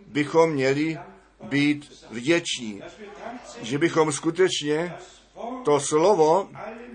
[0.08, 0.98] bychom měli
[1.42, 2.82] být vděční,
[3.62, 4.96] že bychom skutečně
[5.66, 6.50] to slovo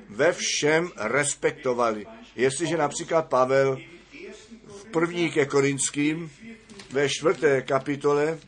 [0.09, 2.07] ve všem respektovali.
[2.37, 3.79] Jestliže například Pavel
[4.91, 6.31] první ke Korinským
[6.91, 8.39] ve čtvrté kapitole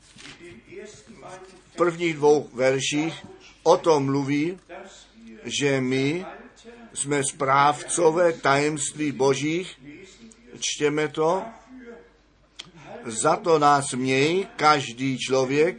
[1.77, 3.27] prvních dvou verších
[3.63, 4.59] o tom mluví,
[5.45, 6.27] že my
[6.95, 9.81] jsme správcové tajemství božích,
[10.61, 11.43] čtěme to,
[13.05, 15.77] za to nás měj každý člověk,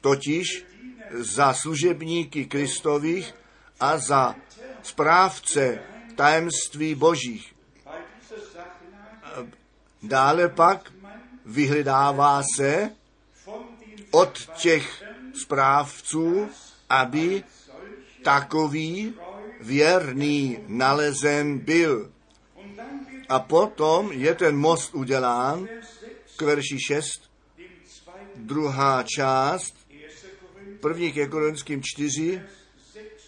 [0.00, 0.64] totiž
[1.10, 3.34] za služebníky Kristových
[3.80, 4.34] a za
[4.82, 5.78] správce
[6.16, 7.53] tajemství božích.
[10.04, 10.92] Dále pak
[11.46, 12.90] vyhledává se
[14.10, 15.04] od těch
[15.42, 16.48] správců,
[16.88, 17.44] aby
[18.22, 19.14] takový
[19.60, 22.12] věrný nalezen byl.
[23.28, 25.68] A potom je ten most udělán
[26.36, 27.30] k verši 6,
[28.34, 29.74] druhá část,
[30.80, 32.42] první ke Korinským 4,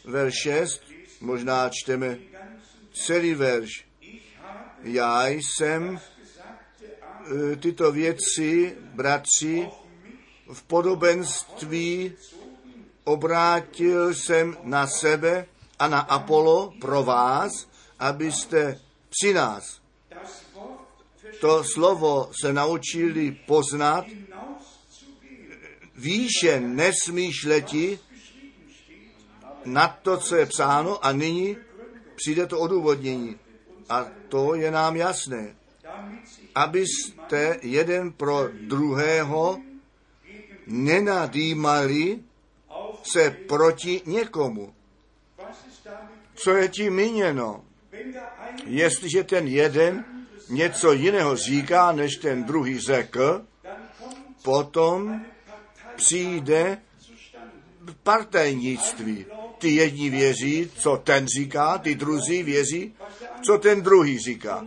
[0.04, 0.82] verš 6,
[1.20, 2.18] možná čteme
[2.92, 3.86] celý verš.
[4.82, 6.00] Já jsem
[7.60, 9.68] tyto věci, bratři,
[10.52, 12.12] v podobenství
[13.04, 15.46] obrátil jsem na sebe
[15.78, 19.80] a na Apollo pro vás, abyste při nás
[21.40, 24.04] to slovo se naučili poznat,
[25.94, 27.98] výše nesmíš leti
[29.64, 31.56] na to, co je psáno a nyní
[32.14, 33.38] přijde to odůvodnění.
[33.88, 35.56] A to je nám jasné.
[36.56, 39.60] Abyste jeden pro druhého
[40.66, 42.18] nenadýmali
[43.02, 44.74] se proti někomu.
[46.34, 47.64] Co je tím míněno?
[48.66, 50.04] Jestliže ten jeden
[50.48, 53.44] něco jiného říká, než ten druhý řekl,
[54.42, 55.24] potom
[55.96, 56.78] přijde
[58.02, 59.26] partajnictví.
[59.58, 62.94] Ty jedni věří, co ten říká, ty druzí věří,
[63.42, 64.66] co ten druhý říká.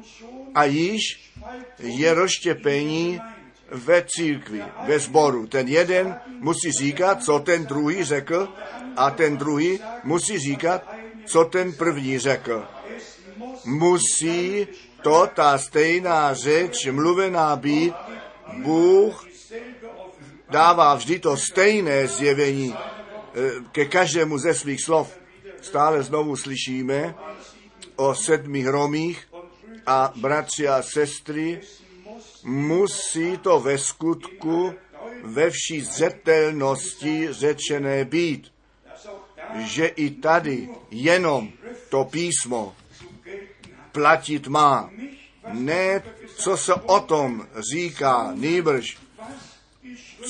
[0.56, 1.32] A již
[1.80, 3.22] je rozštěpení
[3.72, 5.48] ve církvi, ve sboru.
[5.48, 8.50] Ten jeden musí říkat, co ten druhý řekl,
[8.98, 10.94] a ten druhý musí říkat,
[11.26, 12.68] co ten první řekl.
[13.66, 14.68] Musí
[15.02, 17.94] to ta stejná řeč mluvená být,
[18.58, 19.26] Bůh
[20.50, 25.20] dává vždy to stejné zjevení eh, ke každému ze svých slov.
[25.62, 27.16] Stále znovu slyšíme
[27.96, 29.29] o sedmi hromích
[29.90, 31.62] a bratři a sestry,
[32.44, 34.74] musí to ve skutku
[35.24, 38.52] ve vší zřetelnosti řečené být,
[39.56, 41.52] že i tady jenom
[41.90, 42.76] to písmo
[43.92, 44.90] platit má.
[45.54, 46.04] Ne,
[46.36, 48.98] co se o tom říká, nýbrž,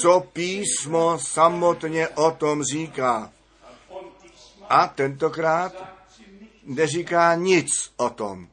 [0.02, 3.32] co písmo samotně o tom říká.
[4.70, 5.74] A tentokrát
[6.64, 8.48] neříká nic o tom.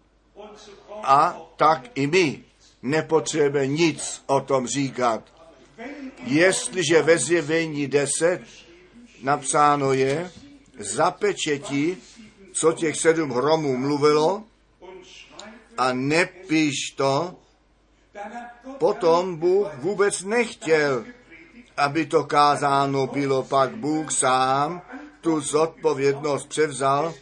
[1.02, 2.44] A tak i my
[2.82, 5.22] nepotřebujeme nic o tom říkat.
[6.24, 8.40] Jestliže ve zjevení 10
[9.22, 10.30] napsáno je,
[10.78, 11.96] zapečetí,
[12.52, 14.44] co těch sedm hromů mluvilo,
[15.78, 17.34] a nepíš to,
[18.78, 21.04] potom Bůh vůbec nechtěl,
[21.76, 24.82] aby to kázáno bylo, pak Bůh sám
[25.20, 27.14] tu zodpovědnost převzal,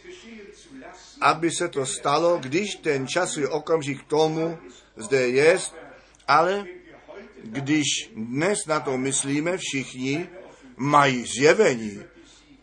[1.25, 4.57] aby se to stalo, když ten časový okamžik tomu
[4.95, 5.57] zde je,
[6.27, 6.65] ale
[7.43, 10.29] když dnes na to myslíme, všichni
[10.77, 12.03] mají zjevení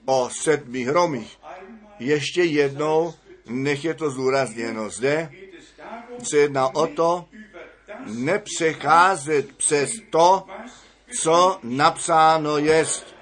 [0.04, 1.38] o sedmi hromích.
[1.98, 3.14] Ještě jednou,
[3.46, 5.30] nech je to zúrazněno zde,
[6.22, 7.28] se jedná o to,
[8.06, 10.46] nepřecházet přes to,
[11.20, 13.14] co napsáno jest.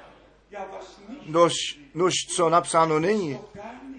[1.26, 1.52] Nož,
[1.94, 3.38] nož co napsáno není.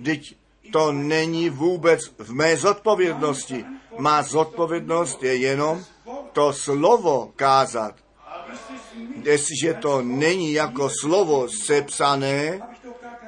[0.05, 0.40] Teď
[0.71, 3.65] to není vůbec v mé zodpovědnosti.
[3.97, 5.83] Má zodpovědnost je jenom
[6.31, 7.95] to slovo kázat.
[9.23, 12.61] Jestliže to není jako slovo sepsané,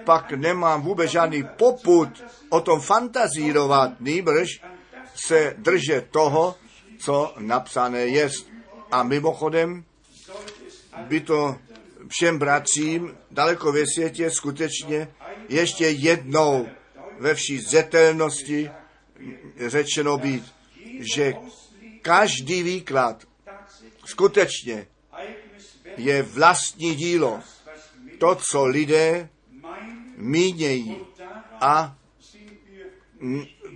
[0.06, 2.10] pak nemám vůbec žádný poput
[2.50, 4.62] o tom fantazírovat, nýbrž
[5.16, 6.56] se držet toho,
[7.00, 8.48] co napsané jest.
[8.92, 9.84] A mimochodem
[11.08, 11.56] by to
[12.10, 15.08] všem bratřím daleko ve světě skutečně
[15.50, 16.68] ještě jednou
[17.20, 18.70] ve vší zetelnosti
[19.68, 20.44] řečeno být,
[21.16, 21.34] že
[22.02, 23.24] každý výklad
[24.06, 24.88] skutečně
[25.98, 27.40] je vlastní dílo.
[28.20, 29.30] To, co lidé
[30.18, 30.98] mínějí
[31.62, 31.98] a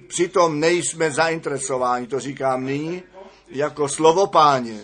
[0.08, 3.04] přitom nejsme zainteresováni, to říkám nyní,
[3.48, 4.80] jako slovo páně,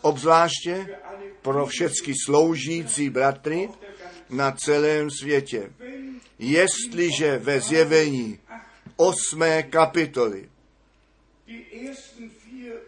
[0.00, 0.98] obzvláště
[1.42, 3.68] pro všechny sloužící bratry
[4.30, 5.72] na celém světě.
[6.38, 8.38] Jestliže ve zjevení
[8.96, 10.48] osmé kapitoly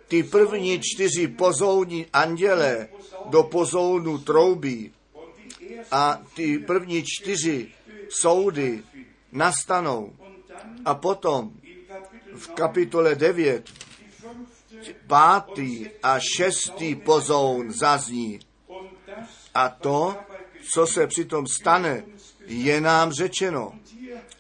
[0.09, 2.89] ty první čtyři pozouní anděle
[3.27, 4.93] do pozounu troubí
[5.91, 7.69] a ty první čtyři
[8.09, 8.83] soudy
[9.33, 10.13] nastanou
[10.85, 11.53] a potom
[12.35, 13.71] v kapitole 9
[15.07, 18.41] pátý a šestý pozoun zazní.
[19.55, 20.17] A to,
[20.73, 22.05] co se přitom stane,
[22.49, 23.73] je nám řečeno.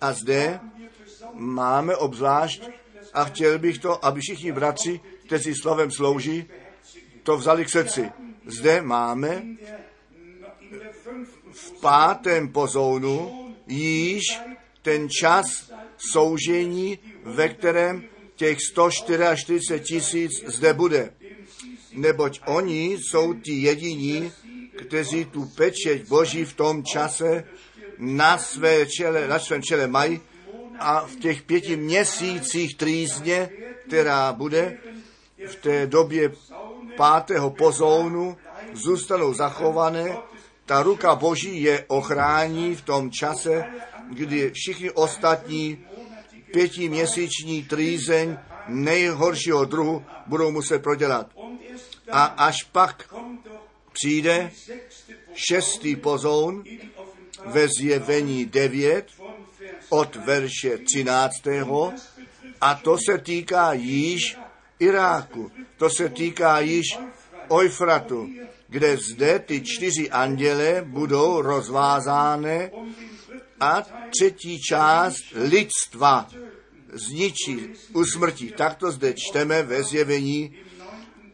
[0.01, 0.61] A zde
[1.35, 2.63] máme obzvlášť,
[3.15, 6.45] a chtěl bych to, aby všichni bratři, kteří slovem slouží,
[7.23, 8.11] to vzali k srdci.
[8.47, 9.43] Zde máme
[11.53, 14.23] v pátém pozounu již
[14.83, 18.05] ten čas soužení, ve kterém
[18.37, 21.13] těch 144 tisíc zde bude.
[21.93, 24.33] Neboť oni jsou ti jediní,
[24.79, 27.45] kteří tu pečeť Boží v tom čase
[27.99, 30.21] na, své čele, na svém čele mají
[30.79, 33.51] a v těch pěti měsících trýzně,
[33.87, 34.79] která bude
[35.47, 36.33] v té době
[36.97, 38.37] pátého pozounu,
[38.73, 40.17] zůstanou zachované.
[40.67, 43.65] Ta ruka Boží je ochrání v tom čase,
[44.11, 45.79] kdy všichni ostatní
[46.53, 48.39] pětiměsíční trýzeň
[48.69, 51.27] nejhoršího druhu budou muset prodělat.
[52.11, 53.15] A až pak
[53.93, 54.51] přijde
[55.35, 56.65] šestý pozoun
[57.47, 59.07] ve zjevení 9
[59.89, 61.33] od verše 13.
[62.61, 64.37] A to se týká již
[64.79, 66.87] Iráku, to se týká již
[67.53, 68.29] Eufratu,
[68.69, 72.71] kde zde ty čtyři anděle budou rozvázány
[73.61, 76.29] a třetí část lidstva
[76.93, 78.53] zničí, usmrtí.
[78.57, 80.57] Tak to zde čteme ve zjevení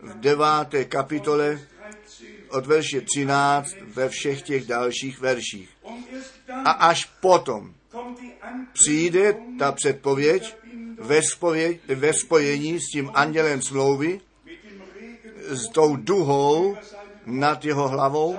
[0.03, 1.61] v deváté kapitole
[2.55, 5.69] od verše 13 ve všech těch dalších verších.
[6.65, 7.75] A až potom
[8.73, 10.57] přijde ta předpověď
[10.99, 14.21] ve, spověď, ve spojení s tím andělem smlouvy,
[15.49, 16.77] s tou duhou
[17.27, 18.39] nad jeho hlavou,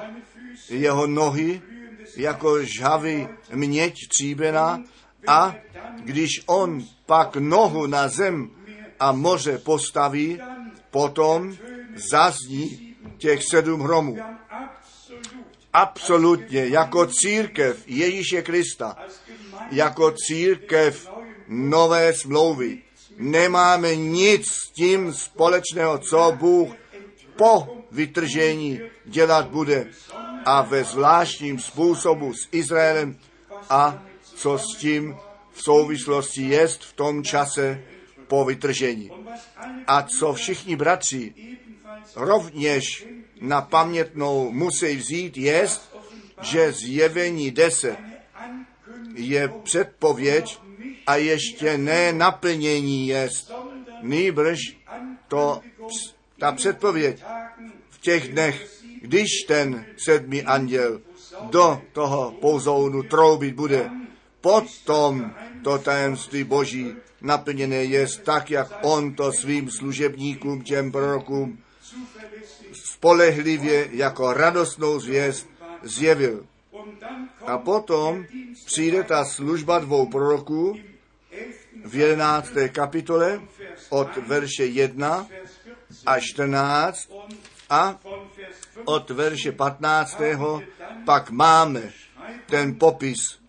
[0.70, 1.61] jeho nohy
[2.18, 4.84] jako žhavy měď tříbená
[5.28, 5.55] a
[6.03, 8.49] když on pak nohu na zem
[8.99, 10.41] a moře postaví,
[10.91, 11.57] potom
[12.11, 12.84] zazní
[13.18, 14.18] těch sedm hromů.
[15.74, 18.97] absolutně jako církev Ježíše Krista,
[19.72, 21.09] jako církev
[21.47, 22.82] nové smlouvy.
[23.18, 26.74] Nemáme nic s tím společného, co Bůh
[27.36, 29.88] po vytržení dělat bude
[30.45, 33.18] a ve zvláštním způsobu s Izraelem
[33.70, 34.03] a
[34.36, 35.16] co s tím
[35.51, 37.84] v souvislosti jest v tom čase
[38.28, 39.11] po vytržení.
[39.88, 41.34] A co všichni bratři
[42.15, 43.07] rovněž
[43.41, 45.95] na pamětnou musí vzít, jest,
[46.41, 47.97] že zjevení 10
[49.15, 50.59] je předpověď
[51.07, 53.51] a ještě ne naplnění jest.
[54.01, 54.59] Nýbrž
[55.27, 55.61] to,
[56.39, 57.23] ta předpověď
[57.89, 61.01] v těch dnech, když ten sedmý anděl
[61.49, 63.89] do toho pouzounu troubit bude,
[64.41, 71.57] potom to tajemství Boží naplněné je tak, jak on to svým služebníkům, těm prorokům,
[72.95, 75.49] spolehlivě jako radostnou zvěst
[75.83, 76.45] zjevil.
[77.45, 78.25] A potom
[78.65, 80.79] přijde ta služba dvou proroků
[81.85, 82.49] v 11.
[82.71, 83.41] kapitole
[83.89, 85.27] od verše 1
[86.05, 87.09] až 14
[87.69, 87.99] a
[88.85, 90.17] od verše 15.
[91.05, 91.91] pak máme
[92.49, 93.39] ten popis,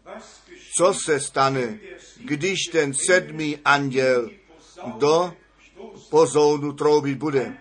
[0.77, 1.79] co se stane,
[2.25, 4.31] když ten sedmý anděl
[4.99, 5.33] do
[6.11, 7.57] pozoudu troubit bude.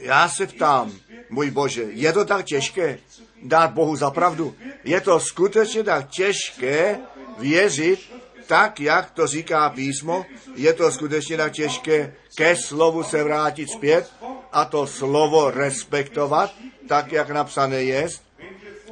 [0.00, 0.92] Já se ptám,
[1.30, 2.98] můj Bože, je to tak těžké
[3.42, 4.56] dát Bohu za pravdu?
[4.84, 6.98] Je to skutečně tak těžké
[7.38, 8.12] věřit
[8.46, 10.26] tak, jak to říká písmo?
[10.54, 14.12] Je to skutečně tak těžké ke slovu se vrátit zpět
[14.52, 16.54] a to slovo respektovat,
[16.88, 18.08] tak, jak napsané je?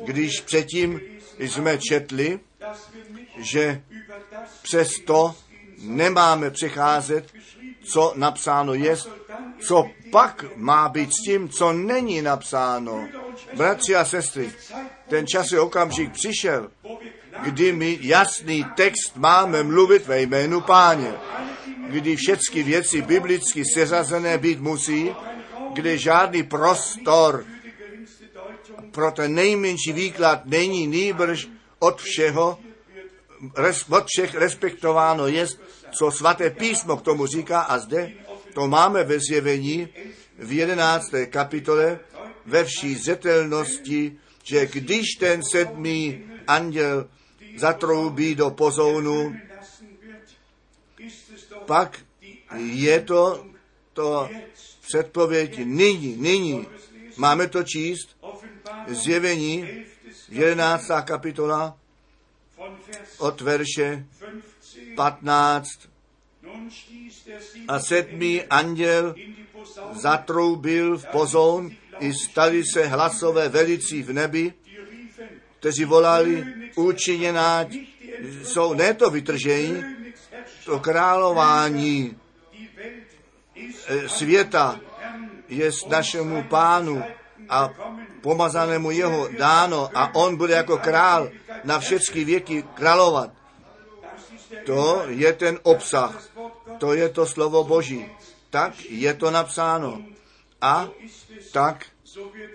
[0.04, 1.00] Když předtím
[1.38, 2.40] jsme četli,
[3.38, 3.82] že
[4.62, 5.34] přesto
[5.78, 7.32] nemáme přecházet,
[7.88, 8.96] co napsáno je,
[9.60, 13.08] co pak má být s tím, co není napsáno.
[13.56, 14.52] Bratři a sestry,
[15.08, 16.70] ten čas je okamžik přišel,
[17.42, 21.12] kdy my jasný text máme mluvit ve jménu páně,
[21.88, 25.14] kdy všechny věci biblicky seřazené být musí,
[25.72, 27.44] kdy žádný prostor
[28.90, 32.58] pro ten nejmenší výklad není nýbrž od všeho,
[33.90, 35.46] od všech respektováno je,
[35.90, 38.12] co svaté písmo k tomu říká a zde
[38.54, 39.88] to máme ve zjevení
[40.38, 41.10] v 11.
[41.30, 42.00] kapitole
[42.46, 47.08] ve vší zetelnosti, že když ten sedmý anděl
[47.56, 49.34] zatroubí do pozounu,
[51.66, 51.98] pak
[52.56, 53.46] je to,
[53.92, 54.28] to
[54.88, 56.66] předpověď nyní, nyní.
[57.16, 58.16] Máme to číst,
[58.86, 59.84] zjevení,
[60.28, 60.90] 11.
[61.04, 61.78] kapitola,
[63.18, 64.06] od verše
[64.98, 65.70] 15.
[67.68, 69.14] A sedmý anděl
[69.92, 74.54] zatroubil v pozoun i stali se hlasové velicí v nebi,
[75.58, 76.44] kteří volali
[76.74, 77.64] učiněná
[78.42, 79.82] jsou ne to vytržení,
[80.64, 82.16] to králování
[83.86, 84.80] e, světa
[85.48, 87.02] je našemu pánu
[87.48, 87.70] a
[88.20, 91.30] pomazanému jeho dáno a on bude jako král
[91.64, 93.37] na všechny věky královat.
[94.66, 96.30] To je ten obsah,
[96.78, 98.06] to je to slovo Boží.
[98.50, 100.02] Tak je to napsáno.
[100.60, 100.88] A
[101.52, 101.86] tak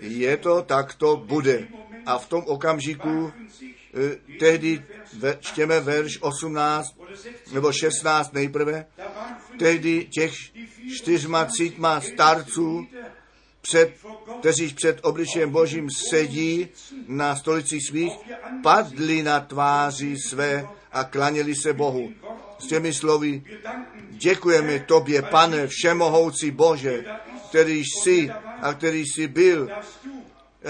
[0.00, 1.68] je to, tak to bude.
[2.06, 4.82] A v tom okamžiku eh, tehdy
[5.18, 6.94] ve, čtěme verš 18
[7.52, 8.86] nebo 16 nejprve,
[9.58, 10.32] tehdy těch
[10.96, 12.86] čtyřma cítma starců,
[13.60, 13.94] před,
[14.40, 16.68] kteří před obličejem Božím sedí
[17.06, 18.12] na stolici svých,
[18.62, 22.12] padli na tváři své a klaněli se Bohu.
[22.58, 23.42] S těmi slovy,
[24.10, 27.04] děkujeme tobě, pane, všemohoucí Bože,
[27.48, 28.30] který jsi
[28.62, 29.70] a který jsi byl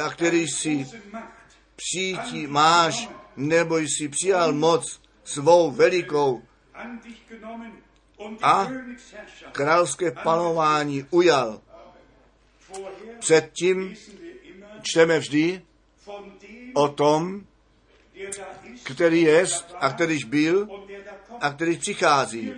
[0.04, 0.86] a který jsi
[1.76, 6.42] přítí máš, nebo jsi přijal moc svou velikou
[8.42, 8.68] a
[9.52, 11.60] královské panování ujal.
[13.18, 13.96] Předtím
[14.82, 15.62] čteme vždy
[16.74, 17.46] o tom,
[18.84, 19.46] který je
[19.80, 20.68] a kterýž byl
[21.40, 22.52] a který přichází.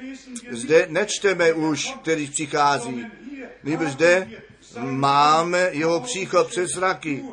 [0.51, 3.07] Zde nečteme už, který přichází.
[3.64, 4.31] Nýbrž zde
[4.81, 7.24] máme jeho příchod přes zraky.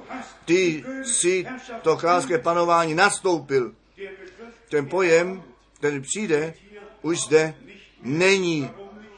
[0.46, 1.46] Ty si
[1.82, 3.74] to královské panování nastoupil.
[4.70, 6.54] Ten pojem, který přijde,
[7.02, 7.54] už zde
[8.02, 8.70] není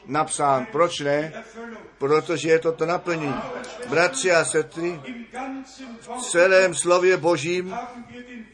[0.06, 0.66] napsán.
[0.72, 1.44] Proč ne?
[1.98, 3.34] Protože je to to naplnění.
[3.88, 5.00] Bratři a sestry,
[6.06, 7.74] v celém slově Božím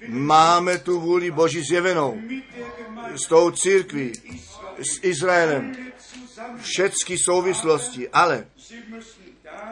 [0.08, 2.18] máme tu vůli Boží zjevenou.
[3.14, 4.12] S tou církví,
[4.78, 5.76] s Izraelem,
[6.60, 8.46] všechny souvislosti, ale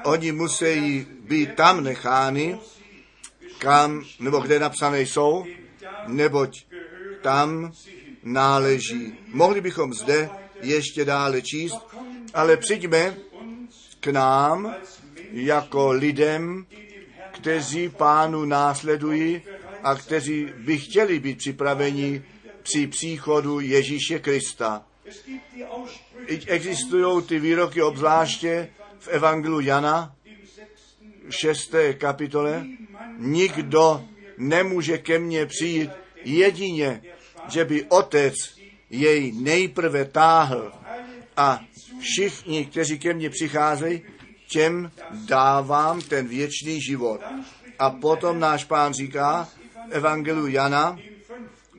[0.05, 2.59] oni musí být tam nechány,
[3.59, 5.47] kam, nebo kde napsané jsou,
[6.07, 6.65] neboť
[7.23, 7.73] tam
[8.23, 9.19] náleží.
[9.29, 11.79] Mohli bychom zde ještě dále číst,
[12.35, 13.17] ale přijďme
[14.01, 14.75] k nám
[15.33, 16.67] jako lidem,
[17.33, 19.43] kteří pánu následují
[19.83, 22.23] a kteří by chtěli být připraveni
[22.63, 24.85] při příchodu Ježíše Krista.
[26.47, 30.15] Existují ty výroky obzvláště v Evangelu Jana,
[31.31, 31.75] 6.
[31.99, 32.67] kapitole.
[33.19, 34.05] Nikdo
[34.39, 35.91] nemůže ke mně přijít
[36.25, 37.03] jedině,
[37.49, 38.35] že by otec
[38.91, 40.73] jej nejprve táhl
[41.37, 41.61] a
[42.01, 44.03] všichni, kteří ke mně přicházejí,
[44.49, 47.21] těm dávám ten věčný život.
[47.79, 49.49] A potom náš pán říká
[49.89, 50.99] v Evangelu Jana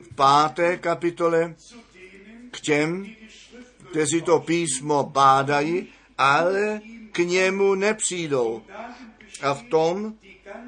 [0.02, 1.54] v páté kapitole
[2.50, 3.06] k těm,
[3.90, 6.80] kteří to písmo bádají, ale
[7.12, 8.62] k němu nepřijdou.
[9.42, 10.14] A v tom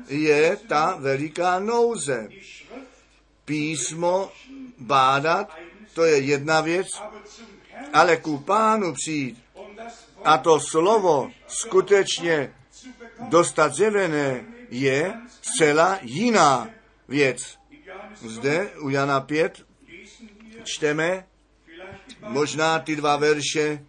[0.08, 2.28] je ta veliká nouze.
[3.44, 4.32] Písmo
[4.78, 5.56] bádat,
[5.94, 6.86] to je jedna věc,
[7.92, 9.43] ale ku pánu přijít
[10.24, 12.54] a to slovo skutečně
[13.28, 15.14] dostat zjevené je
[15.58, 16.70] celá jiná
[17.08, 17.58] věc.
[18.20, 19.66] Zde u Jana 5
[20.64, 21.26] čteme
[22.20, 23.84] možná ty dva verše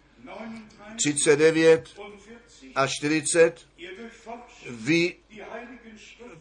[0.96, 1.88] 39
[2.74, 3.66] a 40.
[4.70, 5.16] Vy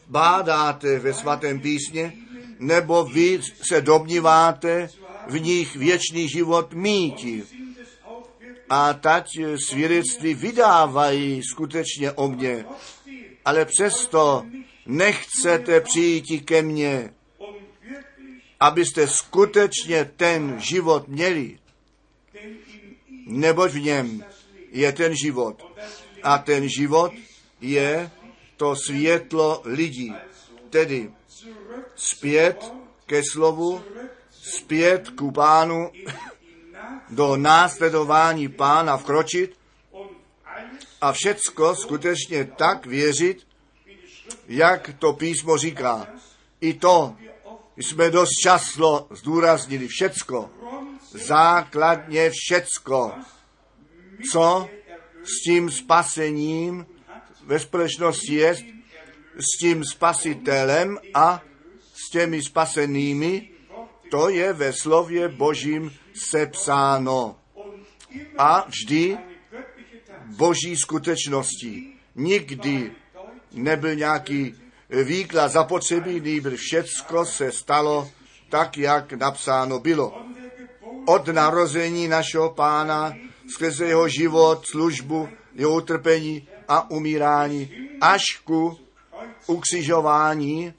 [0.08, 2.14] bádáte ve svatém písně,
[2.60, 4.90] nebo vy se domníváte
[5.28, 7.44] v nich věčný život míti.
[8.70, 9.28] A tať
[9.66, 12.66] svědectví vydávají skutečně o mně,
[13.46, 14.46] ale přesto
[14.86, 17.14] nechcete přijít ke mně,
[18.60, 21.60] abyste skutečně ten život měli,
[23.28, 24.26] neboť v něm
[24.72, 25.66] je ten život.
[26.24, 27.12] A ten život
[27.62, 28.12] je
[28.58, 30.14] to světlo lidí.
[30.70, 31.12] Tedy
[31.96, 32.74] zpět
[33.06, 33.84] ke slovu,
[34.32, 35.92] zpět ku pánu,
[37.10, 39.58] do následování pána vkročit
[41.02, 43.48] a všecko skutečně tak věřit,
[44.48, 46.08] jak to písmo říká.
[46.62, 47.16] I to
[47.78, 50.50] jsme dost často zdůraznili všecko,
[51.12, 53.14] základně všecko,
[54.32, 54.70] co
[55.24, 56.86] s tím spasením
[57.46, 58.56] ve společnosti je,
[59.38, 61.42] s tím spasitelem a
[61.94, 63.50] s těmi spasenými,
[64.12, 67.36] to je ve slově Božím sepsáno.
[68.38, 69.18] A vždy
[70.26, 71.94] boží skutečnosti.
[72.16, 72.92] Nikdy
[73.52, 74.56] nebyl nějaký
[74.90, 78.10] výklad zapotřebí, nýbrž všecko se stalo
[78.50, 80.22] tak, jak napsáno bylo.
[81.06, 83.14] Od narození našeho pána,
[83.54, 88.80] skrze jeho život, službu, jeho utrpení a umírání, až ku
[89.48, 90.74] ukřižování,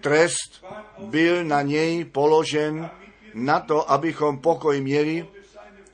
[0.00, 0.64] trest
[0.98, 2.90] byl na něj položen
[3.34, 5.26] na to, abychom pokoj měli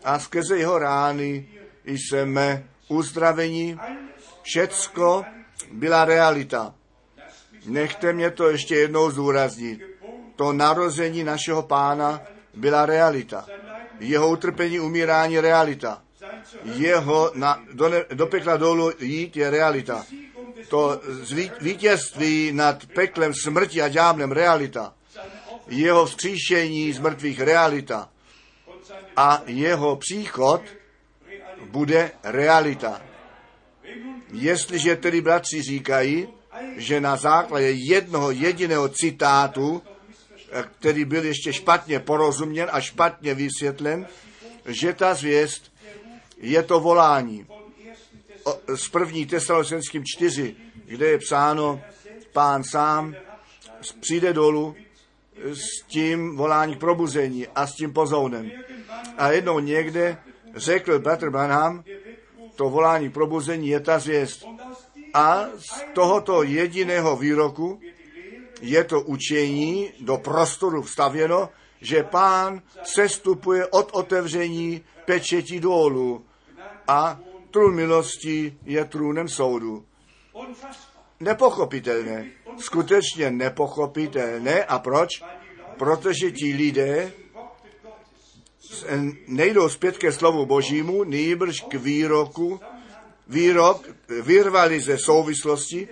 [0.05, 1.49] a skrze jeho rány
[1.85, 3.79] jsme uzdraveni.
[4.43, 5.25] Všecko
[5.73, 6.75] byla realita.
[7.67, 9.81] Nechte mě to ještě jednou zdůraznit.
[10.37, 12.21] To narození našeho pána
[12.55, 13.47] byla realita.
[14.01, 16.03] Jeho utrpení, umírání realita.
[16.65, 20.07] Jeho na, do, ne, do pekla dolů jít je realita.
[20.69, 21.01] To
[21.61, 24.95] vítězství nad peklem smrti a ďáblem realita.
[25.69, 28.09] Jeho vzkříšení z mrtvých realita.
[29.17, 30.63] A jeho příchod
[31.71, 33.03] bude realita.
[34.33, 36.29] Jestliže tedy bratři říkají,
[36.77, 39.83] že na základě jednoho jediného citátu,
[40.79, 44.07] který byl ještě špatně porozuměn a špatně vysvětlen,
[44.67, 45.73] že ta zvěst
[46.41, 47.47] je to volání.
[48.75, 51.83] Z první Tesalonickým čtyři, kde je psáno,
[52.33, 53.15] pán sám
[54.01, 54.77] přijde dolů
[55.45, 58.51] s tím volání k probuzení a s tím pozounem.
[59.19, 60.19] A jednou někde
[60.55, 61.85] řekl Bratr Branham,
[62.57, 64.45] to volání k probuzení je ta zvěst.
[65.15, 67.81] A z tohoto jediného výroku
[68.61, 71.49] je to učení do prostoru vstavěno,
[71.81, 76.25] že pán sestupuje od otevření pečetí dolů
[76.89, 77.21] a
[77.51, 79.85] trůn milosti je trůnem soudu.
[81.21, 82.31] Nepochopitelné,
[82.61, 84.65] skutečně nepochopitelné.
[84.65, 85.23] A proč?
[85.79, 87.13] Protože ti lidé
[89.27, 92.61] nejdou zpět ke slovu božímu, nýbrž k výroku,
[93.29, 93.89] výrok
[94.23, 95.89] vyrvali ze souvislosti,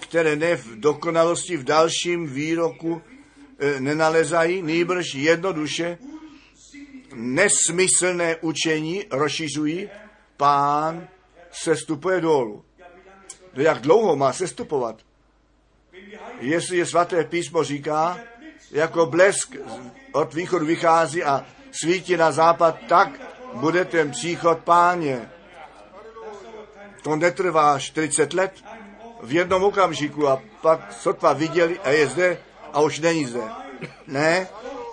[0.00, 3.02] které ne v dokonalosti v dalším výroku
[3.58, 5.98] e, nenalezají, nýbrž jednoduše
[7.14, 9.88] nesmyslné učení rozšiřují,
[10.36, 11.08] pán
[11.50, 12.64] se stupuje dolů.
[13.58, 14.96] No jak dlouho má sestupovat?
[16.40, 18.18] Jestli je svaté písmo říká,
[18.70, 19.56] jako blesk
[20.12, 23.20] od východu vychází a svítí na západ, tak
[23.54, 25.30] bude ten příchod páně.
[27.02, 28.64] To netrvá 40 let
[29.22, 32.38] v jednom okamžiku a pak sotva viděli a je zde
[32.72, 33.42] a už není zde.
[34.06, 34.48] Ne,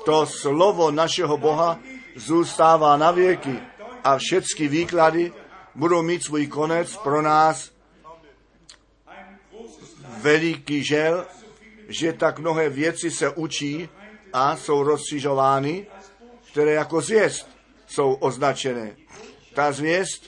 [0.05, 1.80] to slovo našeho Boha
[2.16, 3.59] zůstává na věky
[4.03, 5.34] a všechny výklady
[5.76, 7.75] budou mít svůj konec pro nás
[10.22, 11.26] veliký žel,
[11.88, 13.89] že tak mnohé věci se učí
[14.34, 15.88] a jsou rozšiřovány,
[16.51, 17.49] které jako zvěst
[17.88, 18.95] jsou označené.
[19.53, 20.24] Ta zvěst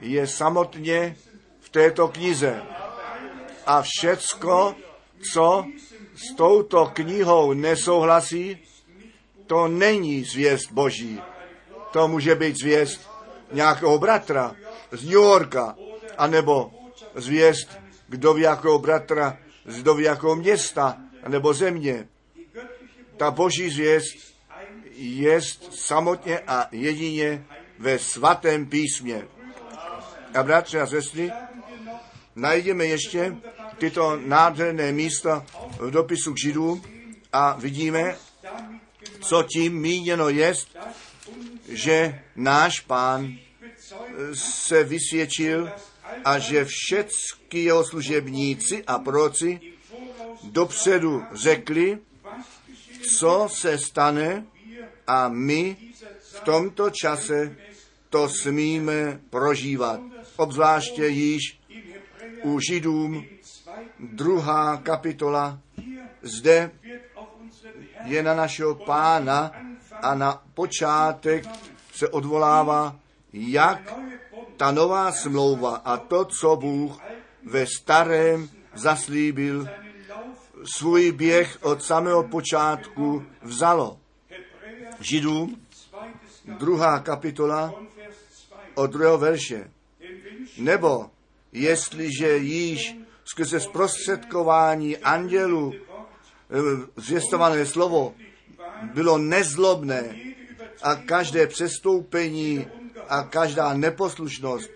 [0.00, 1.16] je samotně
[1.60, 2.62] v této knize.
[3.66, 4.74] A všecko,
[5.32, 5.64] co
[6.14, 8.58] s touto knihou nesouhlasí,
[9.46, 11.20] to není zvěst Boží.
[11.92, 13.10] To může být zvěst
[13.52, 14.56] nějakého bratra
[14.92, 15.76] z New Yorka,
[16.18, 16.70] anebo
[17.14, 17.79] zvěst
[18.10, 20.96] kdo ví jakého bratra, kdo ví jakého města,
[21.28, 22.08] nebo země.
[23.16, 24.34] Ta boží zvěst
[24.94, 25.40] je
[25.70, 27.44] samotně a jedině
[27.78, 29.28] ve svatém písmě.
[30.34, 31.32] A bratři a sestry,
[32.36, 33.36] najdeme ještě
[33.78, 35.46] tyto nádherné místa
[35.78, 36.82] v dopisu k Židům
[37.32, 38.16] a vidíme,
[39.20, 40.54] co tím míněno je,
[41.68, 43.38] že náš pán
[44.34, 45.70] se vysvědčil
[46.24, 49.60] a že všechny jeho služebníci a proci
[50.44, 51.98] dopředu řekli,
[53.18, 54.46] co se stane
[55.06, 55.76] a my
[56.20, 57.56] v tomto čase
[58.10, 60.00] to smíme prožívat.
[60.36, 61.60] Obzvláště již
[62.42, 63.24] u Židům
[63.98, 65.58] druhá kapitola.
[66.22, 66.70] Zde
[68.04, 69.52] je na našeho pána
[70.02, 71.44] a na počátek
[71.94, 72.96] se odvolává,
[73.32, 73.94] jak
[74.60, 77.00] ta nová smlouva a to, co Bůh
[77.44, 79.68] ve starém zaslíbil,
[80.76, 84.00] svůj běh od samého počátku vzalo.
[85.00, 85.60] Židům,
[86.58, 87.74] druhá kapitola
[88.74, 89.70] od druhého verše.
[90.58, 91.10] Nebo
[91.52, 96.56] jestliže již skrze zprostředkování andělu eh,
[96.96, 98.14] zvěstované slovo
[98.94, 100.16] bylo nezlobné
[100.82, 102.66] a každé přestoupení
[103.10, 104.70] a každá neposlušnost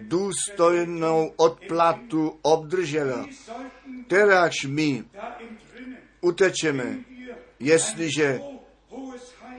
[0.00, 3.26] důstojnou odplatu obdržela.
[4.06, 5.04] Teraz my
[6.20, 6.96] utečeme,
[7.60, 8.40] jestliže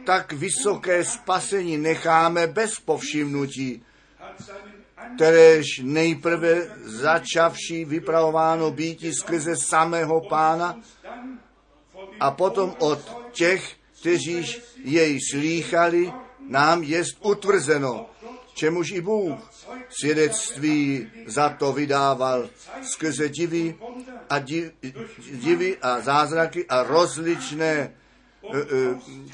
[0.05, 3.83] tak vysoké spasení necháme bez povšimnutí,
[5.15, 10.79] kteréž nejprve začavší vypravováno býti skrze samého pána
[12.19, 16.13] a potom od těch, kteří jej slýchali,
[16.47, 18.09] nám je utvrzeno,
[18.53, 19.51] čemuž i Bůh
[19.89, 22.49] svědectví za to vydával
[22.81, 23.75] skrze divy
[24.29, 24.39] a,
[25.31, 27.93] divy a zázraky a rozličné e, e,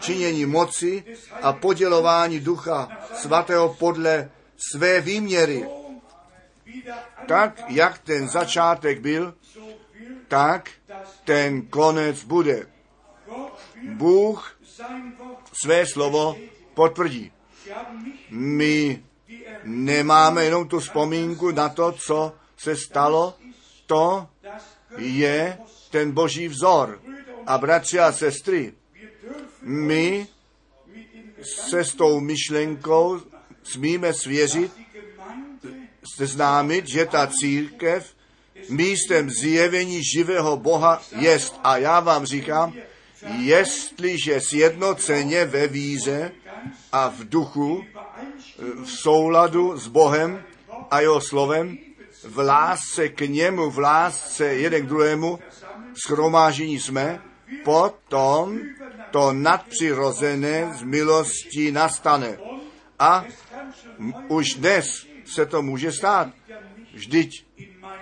[0.01, 1.03] činění moci
[1.41, 4.31] a podělování ducha svatého podle
[4.71, 5.67] své výměry.
[7.27, 9.33] Tak, jak ten začátek byl,
[10.27, 10.69] tak
[11.25, 12.67] ten konec bude.
[13.83, 14.57] Bůh
[15.63, 16.35] své slovo
[16.81, 17.31] potvrdí.
[18.29, 19.03] My
[19.63, 23.37] nemáme jenom tu vzpomínku na to, co se stalo,
[23.85, 24.27] to
[24.97, 25.57] je
[25.91, 27.01] ten boží vzor.
[27.45, 28.73] A bratři a sestry,
[29.61, 30.27] my
[31.41, 33.21] se s tou myšlenkou
[33.63, 34.71] smíme svěřit,
[36.17, 38.15] seznámit, že ta církev
[38.69, 41.59] místem zjevení živého Boha jest.
[41.63, 42.73] A já vám říkám,
[43.37, 46.31] jestliže sjednoceně ve víze
[46.91, 47.83] a v duchu,
[48.83, 50.43] v souladu s Bohem
[50.91, 51.77] a jeho slovem,
[52.23, 55.39] v lásce k němu, v lásce jeden k druhému,
[56.05, 57.21] schromážení jsme,
[57.63, 58.59] potom
[59.11, 62.37] to nadpřirozené z milostí nastane.
[62.99, 63.25] A
[64.27, 66.27] už dnes se to může stát.
[66.93, 67.45] Vždyť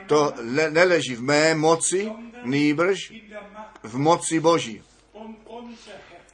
[0.08, 2.12] to le- neleží v mé moci,
[2.44, 3.14] nýbrž
[3.84, 4.84] v moci Boží.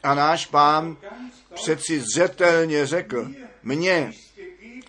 [0.03, 0.97] A náš pán
[1.55, 3.31] přeci zřetelně řekl,
[3.63, 4.11] mně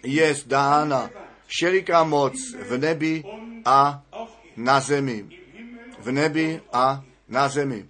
[0.02, 1.10] je zdána
[1.46, 2.34] všeliká moc
[2.68, 3.24] v nebi
[3.64, 4.02] a
[4.56, 5.24] na zemi.
[5.98, 7.86] V nebi a na zemi.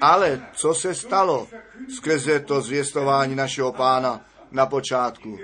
[0.00, 1.48] Ale co se stalo
[1.96, 5.38] skrze to zvěstování našeho pána na počátku?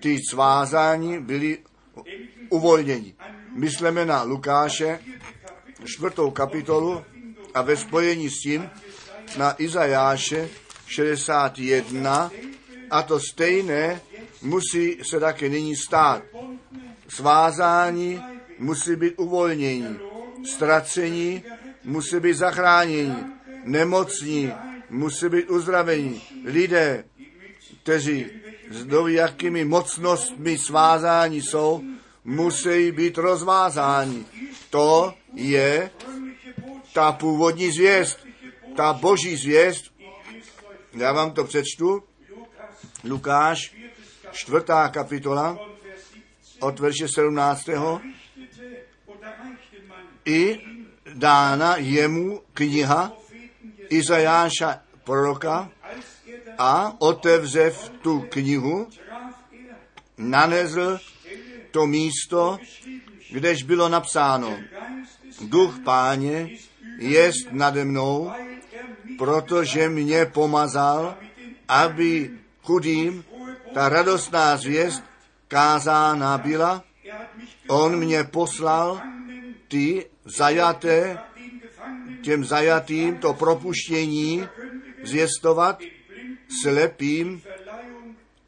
[0.00, 1.58] Ty svázání byly
[2.48, 3.14] uvolněni.
[3.54, 4.98] Myslíme na Lukáše,
[5.84, 7.04] čtvrtou kapitolu
[7.54, 8.70] a ve spojení s tím
[9.36, 10.48] na Izajáše
[10.86, 12.30] 61
[12.90, 14.00] a to stejné
[14.42, 16.22] musí se také nyní stát.
[17.08, 18.22] Svázání
[18.58, 19.96] musí být uvolnění.
[20.54, 21.42] Ztracení
[21.84, 23.16] musí být zachránění.
[23.64, 24.52] Nemocní
[24.90, 26.22] musí být uzdravení.
[26.44, 27.04] Lidé,
[27.82, 28.26] kteří
[28.70, 31.82] s jakými mocnostmi svázání jsou,
[32.24, 34.24] musí být rozvázáni.
[34.70, 35.90] To je
[36.92, 38.18] ta původní zvěst,
[38.76, 39.93] ta boží zvěst.
[40.94, 42.02] Já vám to přečtu.
[43.04, 43.74] Lukáš,
[44.32, 45.58] čtvrtá kapitola,
[46.60, 47.68] od verše 17.
[50.24, 50.60] I
[51.14, 53.12] dána jemu kniha
[53.88, 55.70] Izajáša proroka
[56.58, 58.88] a otevřev tu knihu,
[60.18, 60.98] nanezl
[61.70, 62.58] to místo,
[63.32, 64.58] kdež bylo napsáno,
[65.40, 66.48] duch páně
[66.98, 68.32] jest nade mnou,
[69.18, 71.16] protože mě pomazal,
[71.68, 72.30] aby
[72.62, 73.24] chudým
[73.74, 75.02] ta radostná zvěst
[75.48, 76.84] kázána byla.
[77.68, 79.02] On mě poslal
[79.68, 81.18] ty zajaté,
[82.22, 84.48] těm zajatým to propuštění
[85.02, 85.80] zvěstovat
[86.62, 87.42] slepým,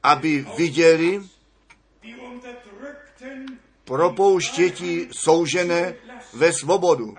[0.02, 1.22] aby viděli
[3.84, 5.94] propouštěti soužené
[6.34, 7.14] ve svobodu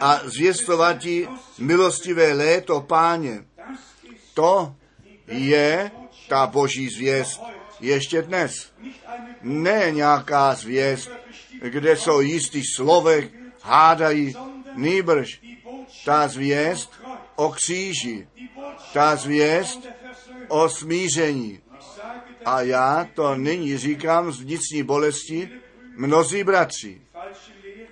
[0.00, 1.28] a zvěstovati
[1.58, 3.44] milostivé léto páně.
[4.34, 4.74] To
[5.26, 5.90] je
[6.28, 7.42] ta boží zvěst
[7.80, 8.72] ještě dnes.
[9.42, 11.10] Ne nějaká zvěst,
[11.62, 13.32] kde jsou jistý slovek,
[13.62, 14.34] hádají,
[14.74, 15.40] nýbrž
[16.04, 16.92] ta zvěst
[17.36, 18.28] o kříži,
[18.92, 19.88] ta zvěst
[20.48, 21.60] o smíření.
[22.44, 25.50] A já to nyní říkám z vnitřní bolesti,
[25.96, 27.00] mnozí bratři,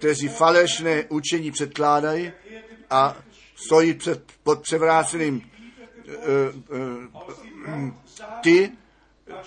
[0.04, 2.32] kteří falešné učení předkládají
[2.90, 3.16] a
[3.54, 5.50] stojí před, pod převráceným
[6.06, 6.14] uh,
[7.78, 7.90] uh,
[8.42, 8.70] ty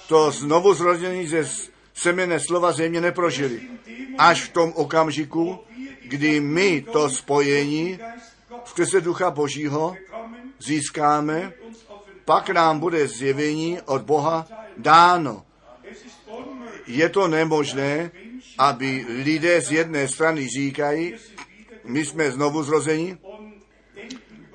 [0.08, 1.50] to znovu zrození ze
[1.94, 3.62] semene slova země neprožili.
[4.18, 5.60] Až v tom okamžiku,
[6.04, 8.00] kdy my to spojení
[8.66, 9.96] skrze Ducha Božího
[10.60, 11.54] získáme,
[12.26, 14.48] pak nám bude zjevení od Boha
[14.78, 15.46] dáno.
[16.88, 18.12] Je to nemožné,
[18.58, 21.16] aby lidé z jedné strany říkají,
[21.86, 23.18] my jsme znovu zrozeni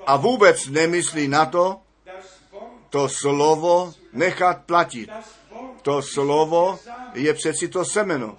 [0.05, 1.81] a vůbec nemyslí na to,
[2.89, 5.09] to slovo nechat platit.
[5.81, 6.79] To slovo
[7.13, 8.37] je přeci to semeno.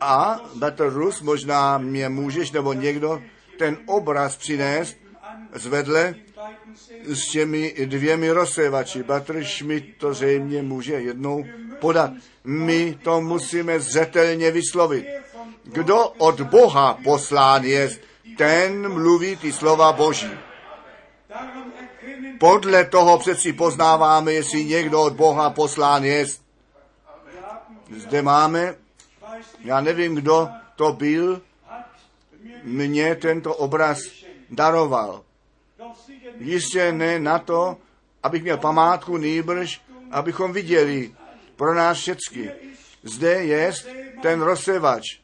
[0.00, 3.22] A, Petr Rus, možná mě můžeš nebo někdo
[3.58, 4.96] ten obraz přinést
[5.52, 6.14] zvedle
[7.04, 9.02] s těmi dvěmi rozsévači.
[9.02, 11.44] Batr Schmidt to zřejmě může jednou
[11.80, 12.10] podat.
[12.44, 15.06] My to musíme zřetelně vyslovit.
[15.64, 17.90] Kdo od Boha poslán je,
[18.36, 20.30] ten mluví ty slova Boží.
[22.40, 26.26] Podle toho přeci poznáváme, jestli někdo od Boha poslán je.
[27.96, 28.74] Zde máme,
[29.64, 31.42] já nevím, kdo to byl,
[32.62, 33.98] mě tento obraz
[34.50, 35.22] daroval.
[36.38, 37.76] Jistě ne na to,
[38.22, 41.14] abych měl památku, nýbrž, abychom viděli
[41.60, 42.50] pro nás všecky.
[43.02, 43.72] Zde je
[44.22, 45.20] ten rozsevač,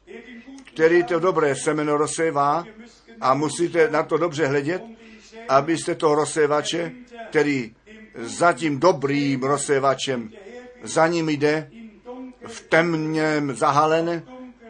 [0.64, 2.64] který to dobré semeno rozsevá
[3.20, 4.82] a musíte na to dobře hledět,
[5.48, 6.92] abyste to rozsevače,
[7.30, 7.74] který
[8.16, 10.30] za tím dobrým rozsevačem
[10.82, 11.70] za ním jde,
[12.46, 14.22] v temněm zahalené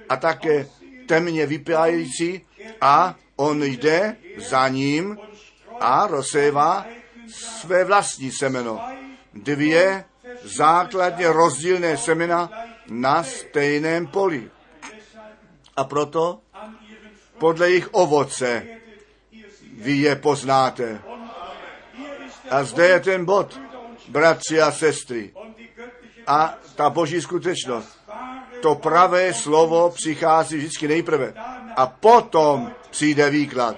[0.08, 0.66] a také
[1.06, 2.46] temně vypájící
[2.80, 5.18] a on jde za ním
[5.80, 6.86] a rozsévá
[7.60, 8.80] své vlastní semeno.
[9.34, 10.04] Dvě
[10.42, 12.50] základně rozdílné semena
[12.88, 14.50] na stejném poli.
[15.76, 16.40] A proto
[17.38, 18.66] podle jejich ovoce
[19.72, 21.02] vy je poznáte.
[22.50, 23.60] A zde je ten bod,
[24.08, 25.32] bratři a sestry.
[26.26, 27.98] A ta boží skutečnost.
[28.62, 31.34] To pravé slovo přichází vždycky nejprve.
[31.76, 33.76] A potom přijde výklad.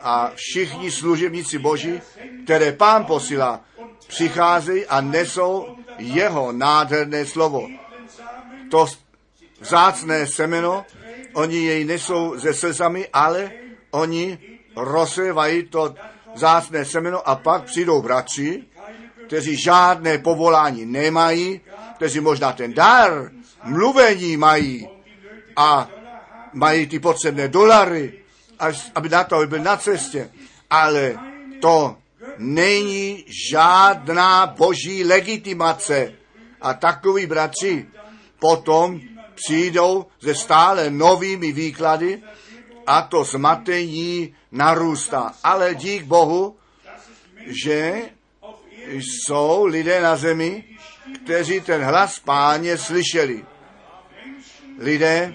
[0.00, 2.00] A všichni služebníci boží,
[2.44, 3.60] které pán posílá,
[4.08, 7.68] přicházejí a nesou jeho nádherné slovo.
[8.70, 8.86] To
[9.60, 10.84] vzácné semeno,
[11.32, 13.50] oni jej nesou ze slzami, ale
[13.90, 14.38] oni
[14.76, 15.94] rozsévají to
[16.34, 18.64] vzácné semeno a pak přijdou bratři,
[19.26, 21.60] kteří žádné povolání nemají,
[21.96, 23.30] kteří možná ten dar
[23.64, 24.88] mluvení mají
[25.56, 25.88] a
[26.52, 28.20] mají ty potřebné dolary,
[28.58, 30.30] až, aby na to aby byl na cestě.
[30.70, 31.18] Ale
[31.60, 31.96] to
[32.38, 36.12] není žádná boží legitimace.
[36.60, 37.86] A takoví bratři
[38.38, 39.00] potom
[39.34, 42.22] přijdou ze stále novými výklady
[42.86, 45.32] a to zmatení narůstá.
[45.42, 46.56] Ale dík Bohu,
[47.64, 48.02] že
[48.86, 50.64] jsou lidé na zemi,
[51.24, 53.44] kteří ten hlas páně slyšeli.
[54.78, 55.34] Lidé,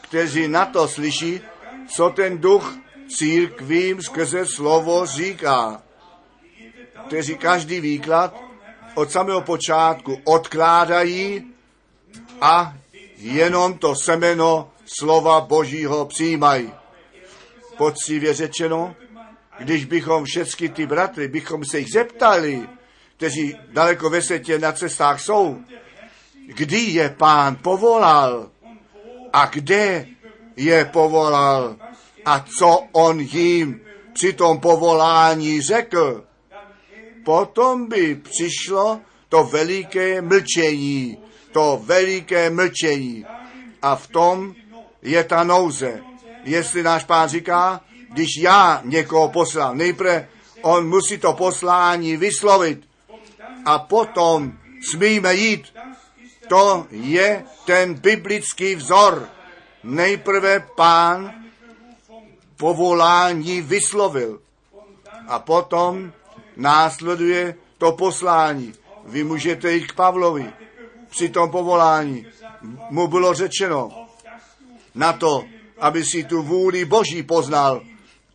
[0.00, 1.40] kteří na to slyší,
[1.88, 2.76] co ten duch
[3.08, 5.82] církvím skrze slovo říká.
[7.06, 8.42] Kteří každý výklad
[8.94, 11.54] od samého počátku odkládají
[12.40, 12.74] a
[13.16, 16.72] jenom to semeno slova Božího přijímají.
[17.76, 18.96] Poctivě řečeno,
[19.58, 22.68] když bychom všechny ty bratry, bychom se jich zeptali,
[23.16, 25.58] kteří daleko ve světě na cestách jsou,
[26.46, 28.50] kdy je pán povolal
[29.32, 30.06] a kde
[30.56, 31.76] je povolal
[32.24, 33.80] a co on jim
[34.12, 36.24] při tom povolání řekl.
[37.24, 41.18] Potom by přišlo to veliké mlčení,
[41.52, 43.26] to veliké mlčení.
[43.82, 44.54] A v tom
[45.02, 46.00] je ta nouze.
[46.44, 47.80] Jestli náš pán říká,
[48.12, 50.28] když já někoho poslal, nejprve
[50.62, 52.88] on musí to poslání vyslovit
[53.64, 54.52] a potom
[54.90, 55.74] smíme jít.
[56.48, 59.28] To je ten biblický vzor.
[59.82, 61.34] Nejprve pán
[62.56, 64.40] povolání vyslovil
[65.28, 66.12] a potom
[66.56, 68.72] následuje to poslání.
[69.04, 70.52] Vy můžete jít k Pavlovi.
[71.10, 72.26] Při tom povolání
[72.90, 74.08] mu bylo řečeno
[74.94, 75.44] na to,
[75.78, 77.82] aby si tu vůli Boží poznal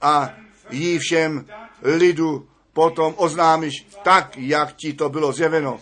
[0.01, 0.29] a
[0.69, 1.45] jí všem
[1.81, 5.79] lidu potom oznámíš tak, jak ti to bylo zjeveno.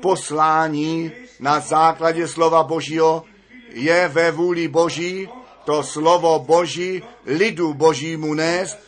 [0.00, 3.24] Poslání na základě slova Božího
[3.68, 5.28] je ve vůli Boží,
[5.64, 8.78] to slovo Boží lidu Božímu nést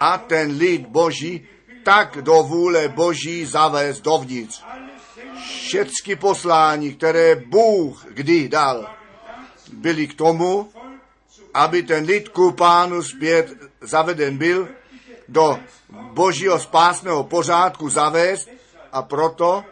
[0.00, 1.46] a ten lid Boží
[1.84, 4.64] tak do vůle Boží zavést dovnitř.
[5.66, 8.90] Všechny poslání, které Bůh kdy dal,
[9.72, 10.72] byly k tomu,
[11.54, 14.68] aby ten lid ku pánu zpět zaveden byl,
[15.28, 15.58] do
[16.12, 18.48] božího spásného pořádku zavést
[18.92, 19.64] a proto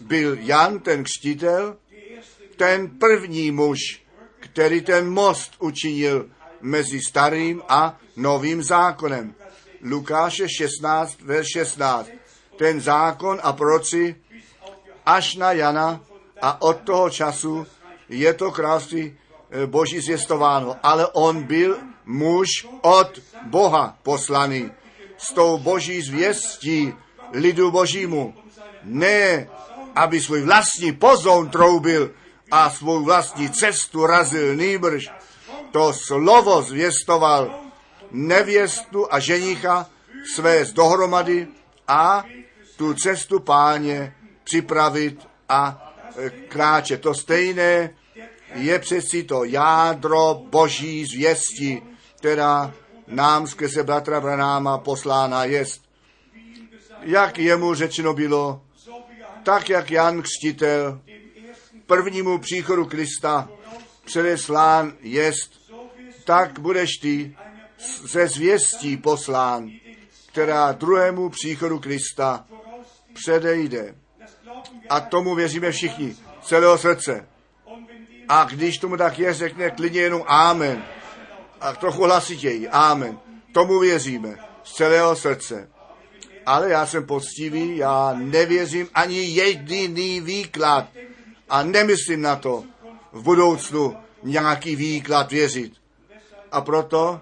[0.00, 1.76] byl Jan, ten křtitel,
[2.56, 3.78] ten první muž,
[4.40, 9.34] který ten most učinil mezi starým a novým zákonem.
[9.86, 12.10] Lukáše 16, verš 16.
[12.58, 14.16] Ten zákon a proci
[15.06, 16.00] až na Jana
[16.42, 17.66] a od toho času
[18.08, 20.76] je to království eh, boží zjistováno.
[20.82, 24.70] Ale on byl muž od Boha poslaný
[25.18, 26.92] s tou boží zvěstí
[27.32, 28.34] lidu božímu.
[28.82, 29.48] Ne,
[29.94, 32.10] aby svůj vlastní pozoun troubil
[32.50, 35.10] a svou vlastní cestu razil nýbrž.
[35.70, 37.65] To slovo zvěstoval
[38.16, 39.90] nevěstu a ženicha
[40.34, 41.48] své dohromady
[41.88, 42.24] a
[42.76, 44.14] tu cestu páně
[44.44, 47.00] připravit a e, kráčet.
[47.00, 47.90] To stejné
[48.54, 51.82] je přeci to jádro boží zvěsti,
[52.18, 52.74] která
[53.06, 55.82] nám skrze bratra Branáma poslána jest.
[57.02, 58.62] Jak jemu řečeno bylo,
[59.42, 61.00] tak jak Jan Křtitel
[61.86, 63.48] prvnímu příchodu Krista
[64.04, 65.50] předeslán jest,
[66.24, 67.36] tak budeš ty
[68.04, 69.70] ze zvěstí poslán,
[70.26, 72.44] která druhému příchodu Krista
[73.14, 73.94] předejde.
[74.88, 77.28] A tomu věříme všichni, celého srdce.
[78.28, 80.84] A když tomu tak je, řekne klidně jenom Amen
[81.60, 82.68] a trochu hlasitěji.
[82.68, 83.18] Amen.
[83.52, 85.68] Tomu věříme z celého srdce.
[86.46, 90.88] Ale já jsem poctivý, já nevěřím ani jediný výklad
[91.48, 92.64] a nemyslím na to
[93.12, 95.72] v budoucnu nějaký výklad věřit.
[96.52, 97.20] A proto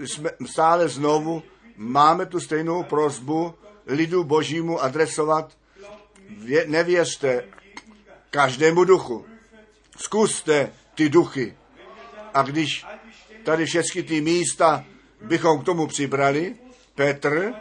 [0.00, 1.42] jsme stále znovu
[1.76, 3.54] máme tu stejnou prozbu
[3.86, 5.56] lidu božímu adresovat.
[6.28, 7.44] Vě, nevěřte
[8.30, 9.26] každému duchu.
[9.96, 11.56] Zkuste ty duchy.
[12.34, 12.86] A když
[13.44, 14.84] tady všechny ty místa
[15.20, 16.56] bychom k tomu přibrali,
[16.94, 17.52] Petr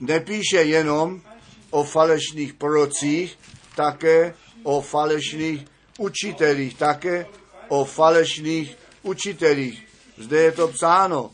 [0.00, 1.22] nepíše jenom
[1.70, 3.38] o falešných prorocích,
[3.76, 5.66] také o falešných
[5.98, 7.26] učitelích, také
[7.68, 9.86] o falešných učitelích.
[10.18, 11.30] Zde je to psáno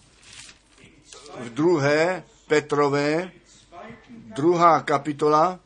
[1.38, 3.32] v druhé Petrové,
[4.10, 5.60] druhá kapitola,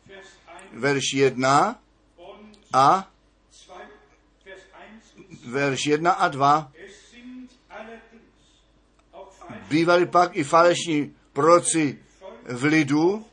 [0.73, 1.81] verš 1
[2.73, 3.11] a
[5.47, 6.73] verš 1 a 2
[9.69, 11.99] bývali pak i falešní proroci
[12.45, 13.27] v lidu,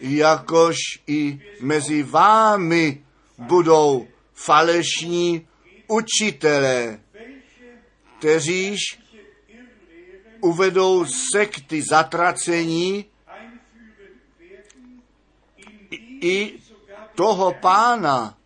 [0.00, 0.76] jakož
[1.06, 3.04] i mezi vámi
[3.38, 5.48] budou falešní
[5.88, 7.00] učitelé,
[8.18, 8.78] kteříž
[10.46, 13.04] uvedou sekty zatracení
[16.20, 16.58] i
[17.14, 18.38] toho pána,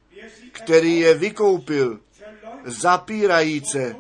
[0.53, 2.01] který je vykoupil,
[2.64, 3.96] zapírajíce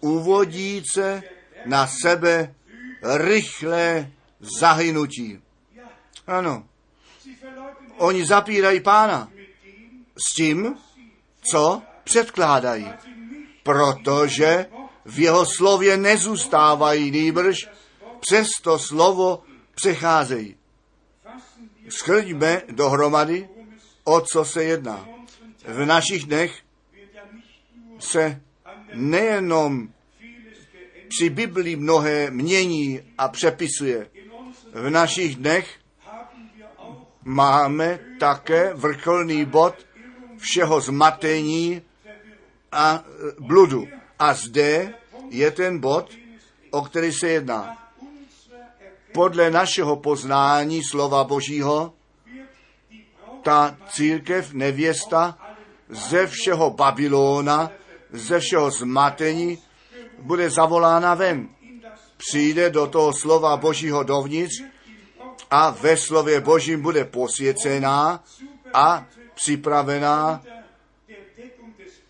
[0.00, 1.22] uvodíce
[1.66, 2.54] na sebe
[3.02, 4.10] rychlé
[4.60, 5.42] zahynutí.
[6.26, 6.66] Ano,
[7.96, 9.30] oni zapírají pána
[10.16, 10.76] s tím,
[11.50, 12.92] co předkládají.
[13.62, 14.66] protože
[15.10, 17.56] v jeho slově nezůstávají nýbrž,
[18.20, 19.42] přes to slovo
[19.74, 20.56] přecházejí.
[21.88, 23.48] Schrňme dohromady,
[24.04, 25.08] o co se jedná.
[25.64, 26.62] V našich dnech
[27.98, 28.40] se
[28.94, 29.88] nejenom
[31.08, 34.10] při Biblii mnohé mění a přepisuje.
[34.72, 35.78] V našich dnech
[37.24, 39.74] máme také vrcholný bod
[40.38, 41.82] všeho zmatení
[42.72, 43.04] a
[43.38, 43.88] bludu.
[44.18, 44.94] A zde
[45.30, 46.10] je ten bod,
[46.70, 47.76] o který se jedná.
[49.12, 51.92] Podle našeho poznání slova Božího
[53.42, 55.38] ta církev, nevěsta,
[55.88, 57.70] ze všeho Babylona,
[58.12, 59.58] ze všeho zmatení,
[60.18, 61.48] bude zavolána ven.
[62.16, 64.62] Přijde do toho slova Božího dovnitř
[65.50, 68.24] a ve slově Božím bude posvěcená
[68.74, 70.42] a připravená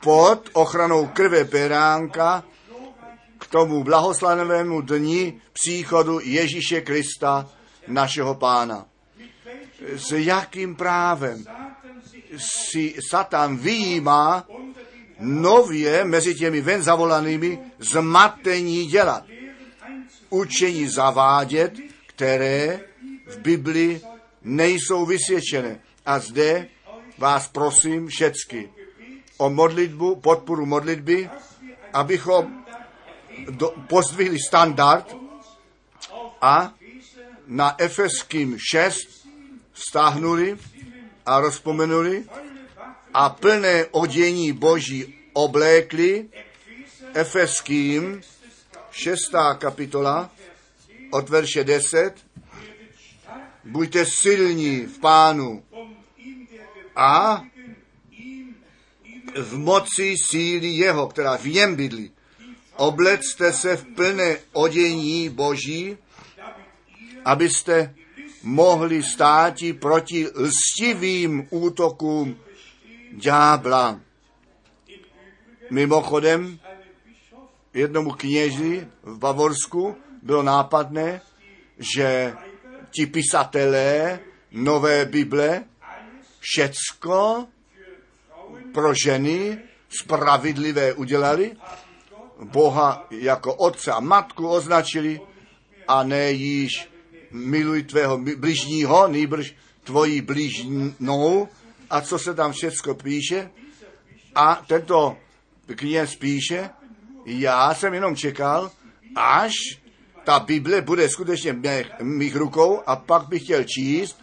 [0.02, 2.44] pod ochranou krve beránka
[3.50, 7.50] tomu blahoslavenému dni příchodu Ježíše Krista,
[7.86, 8.86] našeho pána.
[9.96, 11.44] S jakým právem
[12.36, 14.46] si Satan vyjímá
[15.20, 19.24] nově mezi těmi ven zavolanými zmatení dělat.
[20.30, 21.72] Učení zavádět,
[22.06, 22.80] které
[23.26, 24.00] v Biblii
[24.42, 25.80] nejsou vysvědčené.
[26.06, 26.68] A zde
[27.18, 28.70] vás prosím všecky
[29.36, 31.30] o modlitbu, podporu modlitby,
[31.92, 32.64] abychom
[33.50, 35.16] do, pozdvihli standard
[36.40, 36.74] a
[37.46, 39.26] na Efeským 6
[39.74, 40.58] stáhnuli
[41.26, 42.24] a rozpomenuli
[43.14, 46.28] a plné odění Boží oblékli
[47.14, 48.20] Efeským
[48.90, 49.16] 6.
[49.58, 50.30] kapitola
[51.10, 52.14] od verše 10.
[53.64, 55.64] Buďte silní v pánu
[56.96, 57.44] a
[59.36, 62.12] v moci síly jeho, která v něm bydlí.
[62.80, 65.98] Oblecte se v plné odění Boží,
[67.24, 67.94] abyste
[68.42, 72.36] mohli státi proti lstivým útokům
[73.12, 74.00] ďábla.
[75.70, 76.58] Mimochodem,
[77.74, 81.20] jednomu kněži v Bavorsku bylo nápadné,
[81.94, 82.34] že
[82.90, 84.20] ti pisatelé
[84.52, 85.64] nové Bible
[86.38, 87.46] všecko
[88.72, 89.58] pro ženy
[89.88, 91.56] spravedlivé udělali,
[92.44, 95.20] Boha jako otce a matku označili
[95.88, 96.88] a ne již
[97.30, 101.48] miluj tvého bližního, nýbrž tvojí bližnou
[101.90, 103.50] a co se tam všecko píše.
[104.34, 105.16] A tento
[105.74, 106.70] kněz píše,
[107.26, 108.70] já jsem jenom čekal,
[109.16, 109.52] až
[110.24, 114.20] ta Bible bude skutečně v mých rukou a pak bych chtěl číst,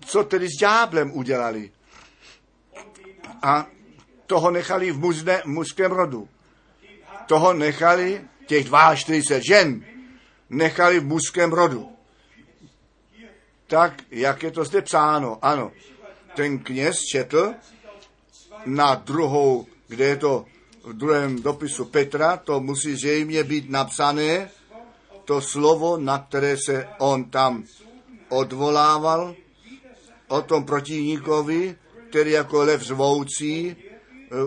[0.00, 1.70] co tedy s ďáblem udělali.
[3.42, 3.66] A
[4.26, 6.28] toho nechali v mužné, mužském rodu.
[7.26, 9.84] Toho nechali, těch 42 žen,
[10.50, 11.92] nechali v mužském rodu.
[13.66, 15.72] Tak, jak je to zde psáno, ano.
[16.34, 17.54] Ten kněz četl
[18.66, 20.44] na druhou, kde je to
[20.84, 24.50] v druhém dopisu Petra, to musí zřejmě být napsané,
[25.24, 27.64] to slovo, na které se on tam
[28.28, 29.34] odvolával,
[30.28, 31.76] o tom protivníkovi,
[32.10, 33.76] který jako lev zvoucí e,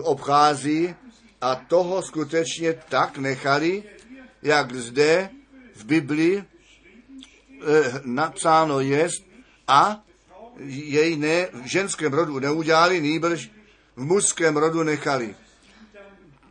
[0.02, 0.94] obchází
[1.40, 3.82] a toho skutečně tak nechali,
[4.42, 5.30] jak zde
[5.74, 6.44] v Biblii e,
[8.04, 9.24] napsáno jest
[9.68, 10.04] a
[10.66, 13.50] jej ne, v ženském rodu neudělali, nýbrž
[13.96, 15.34] v mužském rodu nechali.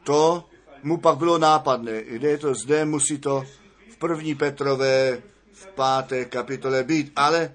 [0.03, 0.45] To
[0.83, 2.03] mu pak bylo nápadné.
[2.03, 3.45] Kde je to zde, musí to
[3.91, 5.21] v první Petrové
[5.53, 7.51] v páté kapitole být, ale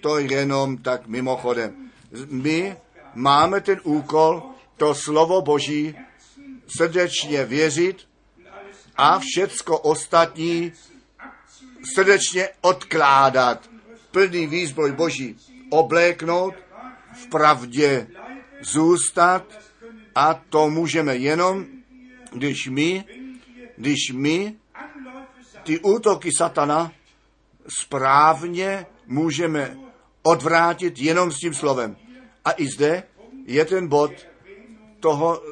[0.00, 1.90] to jenom tak mimochodem.
[2.28, 2.76] My
[3.14, 4.42] máme ten úkol,
[4.76, 5.96] to slovo Boží
[6.66, 8.08] srdečně věřit
[8.96, 10.72] a všecko ostatní
[11.94, 13.70] srdečně odkládat.
[14.10, 15.36] Plný výzbroj Boží
[15.70, 16.54] obléknout,
[17.14, 18.06] v pravdě
[18.60, 19.44] zůstat
[20.14, 21.66] a to můžeme jenom,
[22.32, 23.04] když my,
[23.76, 24.56] když my
[25.62, 26.92] ty útoky satana
[27.68, 29.76] správně můžeme
[30.22, 31.96] odvrátit jenom s tím slovem.
[32.44, 33.02] A i zde
[33.46, 34.12] je ten bod
[35.00, 35.42] toho,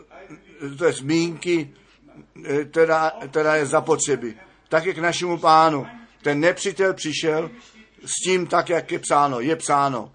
[0.79, 1.71] té zmínky,
[2.71, 4.35] která, která je zapotřeby.
[4.69, 5.87] Tak jak k našemu pánu.
[6.23, 7.51] Ten nepřítel přišel
[8.05, 9.41] s tím tak, jak je psáno.
[9.41, 10.13] Je psáno.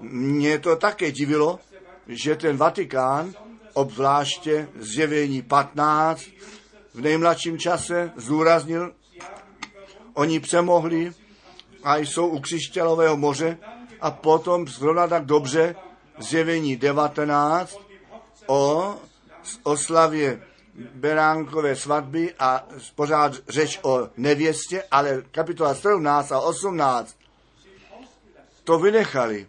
[0.00, 1.58] Mě to také divilo,
[2.08, 3.32] že ten Vatikán,
[3.72, 6.22] obzvláště zjevení 15,
[6.94, 8.92] v nejmladším čase zúraznil,
[10.14, 11.12] oni přemohli
[11.84, 13.58] a jsou u křišťalového moře
[14.00, 15.76] a potom zrovna tak dobře
[16.18, 17.80] zjevení 19
[18.46, 18.94] o
[19.62, 20.42] oslavě
[20.94, 27.16] beránkové svatby a pořád řeč o nevěstě, ale kapitola 17 a 18
[28.64, 29.46] to vynechali.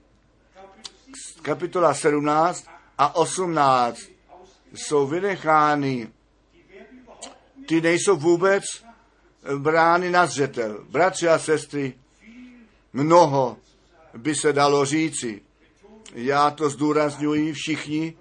[1.42, 2.68] Kapitola 17
[2.98, 4.00] a 18
[4.74, 6.10] jsou vynechány.
[7.68, 8.64] Ty nejsou vůbec
[9.58, 10.86] brány na zřetel.
[10.90, 11.94] Bratři a sestry,
[12.94, 13.58] mnoho
[14.18, 15.42] by se dalo říci.
[16.14, 18.18] Já to zdůrazňuji všichni,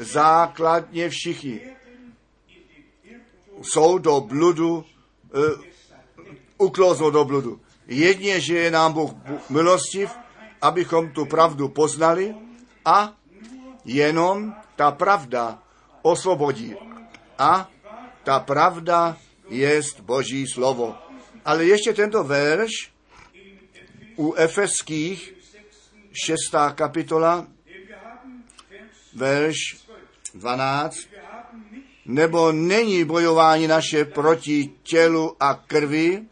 [0.00, 1.60] základně všichni
[3.62, 4.84] jsou do bludu, uh,
[6.58, 7.60] uklouznou do bludu.
[7.86, 9.10] Jedně, že je nám Bůh
[9.50, 10.10] milostiv,
[10.62, 12.34] abychom tu pravdu poznali
[12.84, 13.16] a
[13.84, 15.62] jenom ta pravda
[16.02, 16.76] osvobodí.
[17.38, 17.70] A
[18.24, 19.16] ta pravda
[19.48, 20.96] je Boží slovo.
[21.44, 22.70] Ale ještě tento verš
[24.16, 25.34] u Efeských,
[26.12, 27.46] šestá kapitola,
[29.14, 29.56] verš
[30.34, 30.96] 12,
[32.06, 36.22] nebo není bojování naše proti tělu a krvi,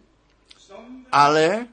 [1.13, 1.67] ale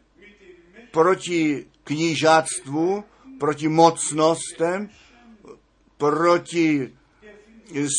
[0.92, 3.04] proti knížáctvu,
[3.40, 4.90] proti mocnostem,
[5.98, 6.94] proti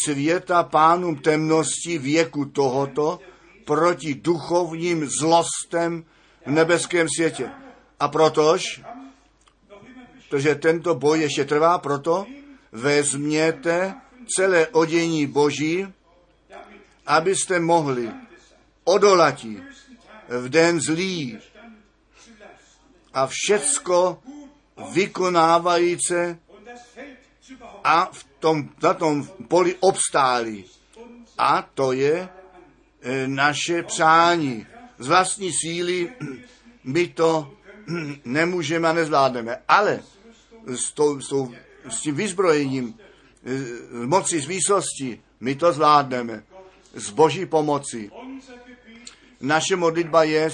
[0.05, 3.21] světa pánům temnosti věku tohoto,
[3.65, 6.05] proti duchovním zlostem
[6.47, 7.51] v nebeském světě.
[8.01, 8.83] A protož,
[10.29, 12.27] protože tento boj ještě trvá, proto
[12.73, 13.95] vezměte
[14.27, 15.87] celé odění Boží,
[17.07, 18.11] abyste mohli
[18.85, 19.63] odolati
[20.29, 21.39] v den zlý
[23.15, 24.23] a všecko
[24.93, 26.39] vykonávajíce
[27.85, 30.65] a v tom, na tom poli obstáli.
[31.39, 32.29] A to je
[33.03, 34.67] e, naše přání.
[34.99, 36.13] Z vlastní síly
[36.85, 37.55] my to
[38.25, 39.63] nemůžeme a nezvládneme.
[39.69, 40.03] Ale
[40.67, 41.53] s, to, s, to,
[41.89, 42.99] s tím vyzbrojením
[44.07, 44.47] moci z
[45.41, 46.43] my to zvládneme.
[46.95, 48.11] Z boží pomoci.
[49.41, 50.51] Naše modlitba je,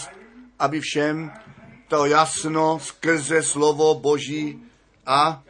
[0.58, 1.30] aby všem
[1.88, 4.58] to jasno skrze slovo Boží
[5.06, 5.42] a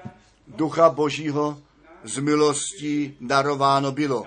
[0.47, 1.59] ducha Božího
[2.05, 4.25] z milostí darováno bylo.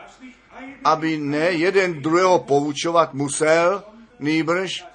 [0.83, 3.83] Aby ne jeden druhého poučovat musel,
[4.19, 4.85] nýbrž,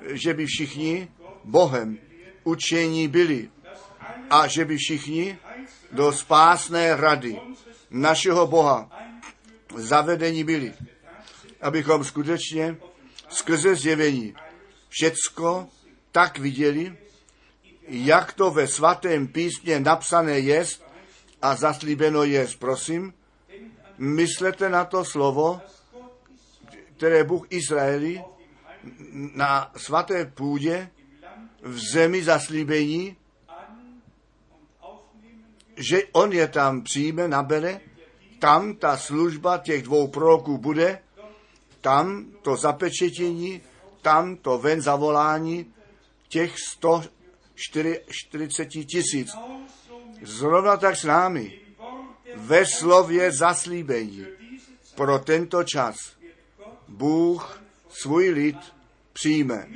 [0.00, 1.08] že by všichni
[1.44, 1.98] Bohem
[2.44, 3.50] učení byli
[4.30, 5.38] a že by všichni
[5.92, 7.40] do spásné rady
[7.90, 8.90] našeho Boha
[9.76, 10.74] zavedení byli.
[11.60, 12.76] Abychom skutečně
[13.28, 14.34] skrze zjevení
[14.88, 15.68] všecko
[16.12, 16.96] tak viděli,
[17.88, 20.84] jak to ve svatém písmě napsané jest
[21.42, 22.54] a zaslíbeno jest.
[22.56, 23.14] Prosím,
[23.98, 25.60] myslete na to slovo,
[26.96, 28.24] které Bůh Izraeli
[29.12, 30.90] na svaté půdě
[31.62, 33.16] v zemi zaslíbení,
[35.80, 37.80] že on je tam přijme, nabere,
[38.38, 40.98] tam ta služba těch dvou proroků bude,
[41.80, 43.62] tam to zapečetění,
[44.02, 45.74] tam to ven zavolání
[46.28, 49.30] těch 140 tisíc.
[50.22, 51.60] Zrovna tak s námi
[52.36, 54.26] ve slově zaslíbení
[54.94, 55.96] pro tento čas
[56.88, 58.56] Bůh svůj lid
[59.12, 59.66] přijme.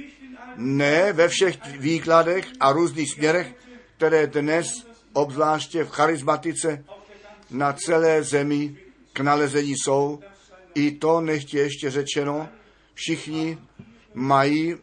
[0.56, 3.54] Ne ve všech výkladech a různých směrech,
[3.96, 6.84] které dnes, obzvláště v charizmatice,
[7.50, 8.76] na celé zemi
[9.12, 10.20] k nalezení jsou.
[10.74, 12.48] I to nechtě ještě řečeno,
[12.94, 13.58] všichni
[14.14, 14.74] mají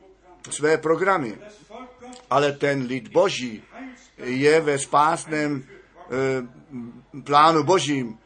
[0.50, 1.38] své programy.
[2.30, 3.64] Ale ten lid boží
[4.18, 8.18] je ve spásném e, plánu božím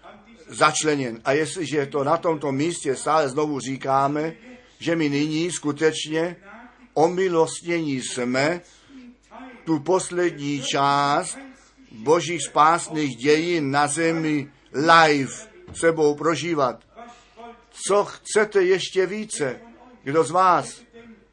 [0.47, 1.21] začleněn.
[1.25, 4.33] A jestliže to na tomto místě stále znovu říkáme,
[4.79, 6.35] že my nyní skutečně
[6.93, 8.61] omilostnění jsme
[9.65, 11.37] tu poslední část
[11.95, 15.33] božích spásných dějin na zemi live
[15.73, 16.83] sebou prožívat.
[17.87, 19.59] Co chcete ještě více?
[20.03, 20.81] Kdo z vás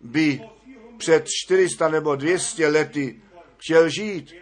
[0.00, 0.40] by
[0.96, 3.22] před 400 nebo 200 lety
[3.56, 4.34] chtěl žít?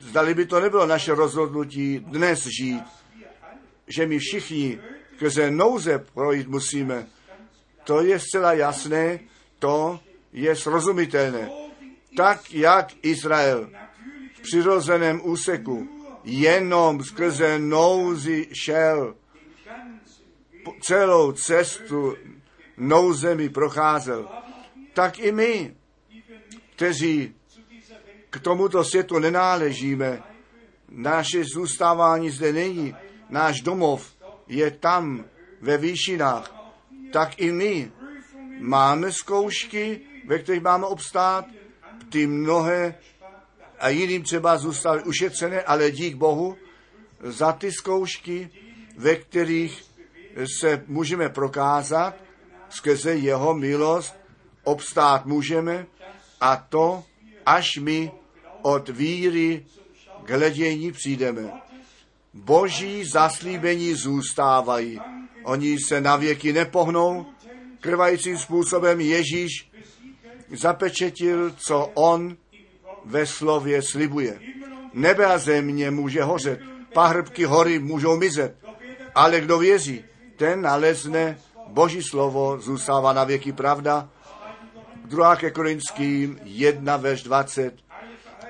[0.00, 2.84] Zdali by to nebylo naše rozhodnutí dnes žít,
[3.86, 4.80] že my všichni
[5.18, 7.06] skrze nouze projít musíme.
[7.84, 9.20] To je zcela jasné,
[9.58, 10.00] to
[10.32, 11.50] je srozumitelné.
[12.16, 13.70] Tak, jak Izrael
[14.48, 15.88] přirozeném úseku
[16.24, 19.14] jenom skrze nouzi šel,
[20.80, 22.16] celou cestu
[22.76, 24.28] nouzemi procházel,
[24.94, 25.74] tak i my,
[26.76, 27.34] kteří
[28.30, 30.22] k tomuto světu nenáležíme,
[30.88, 32.94] naše zůstávání zde není,
[33.30, 34.16] náš domov
[34.48, 35.24] je tam
[35.60, 36.54] ve výšinách,
[37.12, 37.92] tak i my
[38.60, 41.44] máme zkoušky, ve kterých máme obstát,
[42.08, 42.94] ty mnohé
[43.80, 46.56] a jiným třeba zůstaly ušetřené, ale dík Bohu
[47.22, 48.50] za ty zkoušky,
[48.96, 49.84] ve kterých
[50.60, 52.14] se můžeme prokázat,
[52.68, 54.14] skrze jeho milost
[54.64, 55.86] obstát můžeme
[56.40, 57.04] a to,
[57.46, 58.10] až my
[58.62, 59.66] od víry
[60.24, 61.52] k hledění přijdeme.
[62.34, 65.00] Boží zaslíbení zůstávají.
[65.44, 67.26] Oni se na věky nepohnou.
[67.80, 69.70] Krvajícím způsobem Ježíš
[70.56, 72.36] zapečetil, co on
[73.04, 74.40] ve slově slibuje.
[74.92, 76.60] Nebe a země může hořet,
[76.94, 78.56] pahrbky hory můžou mizet,
[79.14, 80.04] ale kdo věří,
[80.36, 81.38] ten nalezne
[81.68, 84.08] Boží slovo, zůstává na věky pravda.
[85.04, 85.36] 2.
[85.36, 87.74] ke Korinským 1, verš 20.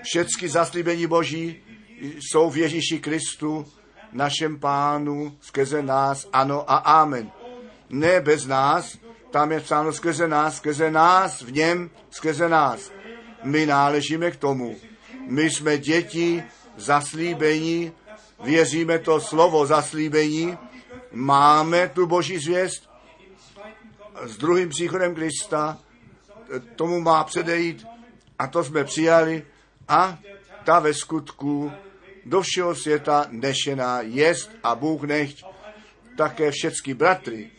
[0.02, 1.62] Všechny zaslíbení Boží
[2.00, 3.66] jsou v Ježíši Kristu,
[4.12, 7.30] našem pánu, skrze nás, ano a amen.
[7.90, 8.98] Ne bez nás,
[9.30, 12.92] tam je psáno skrze nás, skrze nás, v něm, skrze nás.
[13.43, 14.77] My náležíme k tomu.
[15.27, 16.43] My jsme děti
[16.77, 17.93] zaslíbení,
[18.44, 20.59] věříme to slovo zaslíbení,
[21.12, 22.89] máme tu boží zvěst
[24.23, 25.78] s druhým příchodem Krista,
[26.77, 27.86] tomu má předejít.
[28.39, 29.47] A to jsme přijali.
[29.89, 30.19] A
[30.65, 31.73] ta ve skutku
[32.24, 35.44] do všeho světa nešená jest a Bůh nechť
[36.16, 37.51] také všechny bratry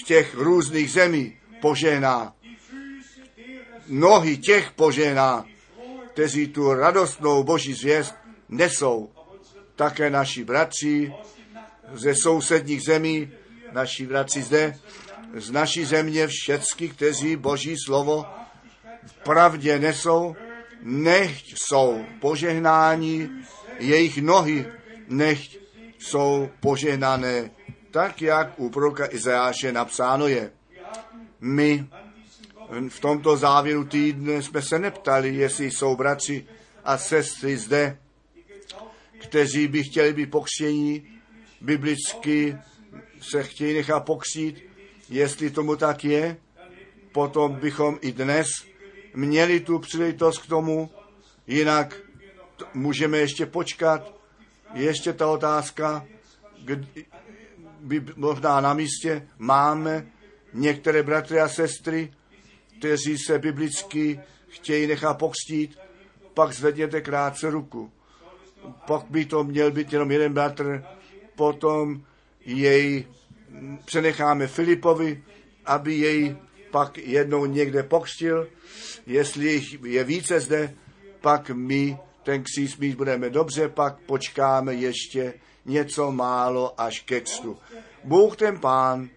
[0.00, 2.34] v těch různých zemí požehná.
[3.88, 5.44] Nohy těch požehná,
[6.12, 8.14] kteří tu radostnou boží zvěst
[8.48, 9.10] nesou.
[9.76, 11.12] Také naši bratři
[11.92, 13.30] ze sousedních zemí,
[13.72, 14.74] naši bratři zde,
[15.34, 18.26] z naší země všecky, kteří boží slovo
[19.06, 20.36] v pravdě nesou,
[20.82, 23.30] nechť jsou požehnáni
[23.78, 24.66] jejich nohy,
[25.08, 25.58] nechť
[25.98, 27.50] jsou požehnané,
[27.90, 30.50] tak jak u proroka Izajáše napsáno je.
[31.40, 31.86] My
[32.88, 36.46] v tomto závěru týdne jsme se neptali, jestli jsou bratři
[36.84, 37.98] a sestry zde,
[39.18, 41.08] kteří by chtěli být pokřtění,
[41.60, 42.58] biblicky
[43.20, 44.64] se chtějí nechat pokřít,
[45.08, 46.36] jestli tomu tak je,
[47.12, 48.48] potom bychom i dnes
[49.14, 50.90] měli tu příležitost k tomu,
[51.46, 51.96] jinak
[52.74, 54.14] můžeme ještě počkat.
[54.74, 56.06] Ještě ta otázka,
[57.80, 60.06] by možná na místě máme
[60.52, 62.12] některé bratry a sestry,
[62.78, 65.78] kteří se biblicky chtějí nechat pokřtít,
[66.34, 67.92] pak zvedněte krátce ruku.
[68.86, 70.84] Pak by to měl být jenom jeden bratr,
[71.34, 72.02] potom
[72.44, 73.06] jej
[73.84, 75.22] přenecháme Filipovi,
[75.66, 76.36] aby jej
[76.70, 78.48] pak jednou někde pokřtil.
[79.06, 80.74] Jestli je více zde,
[81.20, 85.34] pak my ten kříž mít budeme dobře, pak počkáme ještě
[85.64, 87.58] něco málo až ke křtu.
[88.04, 89.08] Bůh ten pán,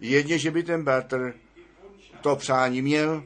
[0.00, 1.34] jedně, že by ten bratr
[2.20, 3.24] to přání měl,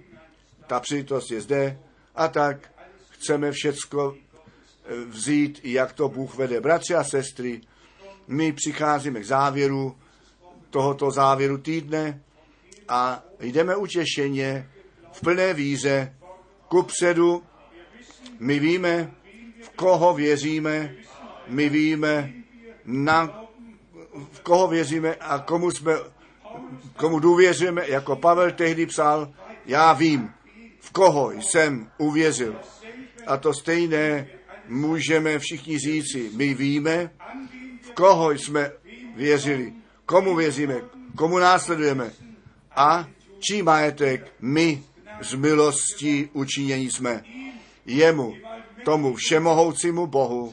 [0.67, 1.79] ta přítost je zde
[2.15, 2.71] a tak
[3.11, 6.61] chceme všecko eh, vzít, jak to Bůh vede.
[6.61, 7.61] Bratři a sestry,
[8.29, 9.97] my přicházíme k závěru
[10.71, 12.23] tohoto závěru týdne
[12.89, 14.71] a jdeme utěšeně
[15.13, 16.15] v plné víře
[16.69, 17.43] ku předu.
[18.39, 19.15] My víme,
[19.63, 20.95] v koho věříme,
[21.47, 22.33] my víme,
[22.85, 23.45] na
[24.33, 25.93] v koho věříme a komu jsme,
[26.97, 29.33] komu důvěřujeme, jako Pavel tehdy psal,
[29.67, 30.31] já vím,
[30.81, 32.57] v koho jsem uvěřil.
[33.27, 34.27] A to stejné
[34.69, 36.31] můžeme všichni říci.
[36.37, 37.11] My víme,
[37.83, 38.73] v koho jsme
[39.17, 39.73] věřili,
[40.07, 40.81] komu věříme,
[41.17, 42.11] komu následujeme
[42.77, 43.07] a
[43.41, 44.83] čí majetek my
[45.21, 47.25] z milostí učinění jsme.
[47.87, 48.35] Jemu,
[48.85, 50.53] tomu všemohoucímu Bohu,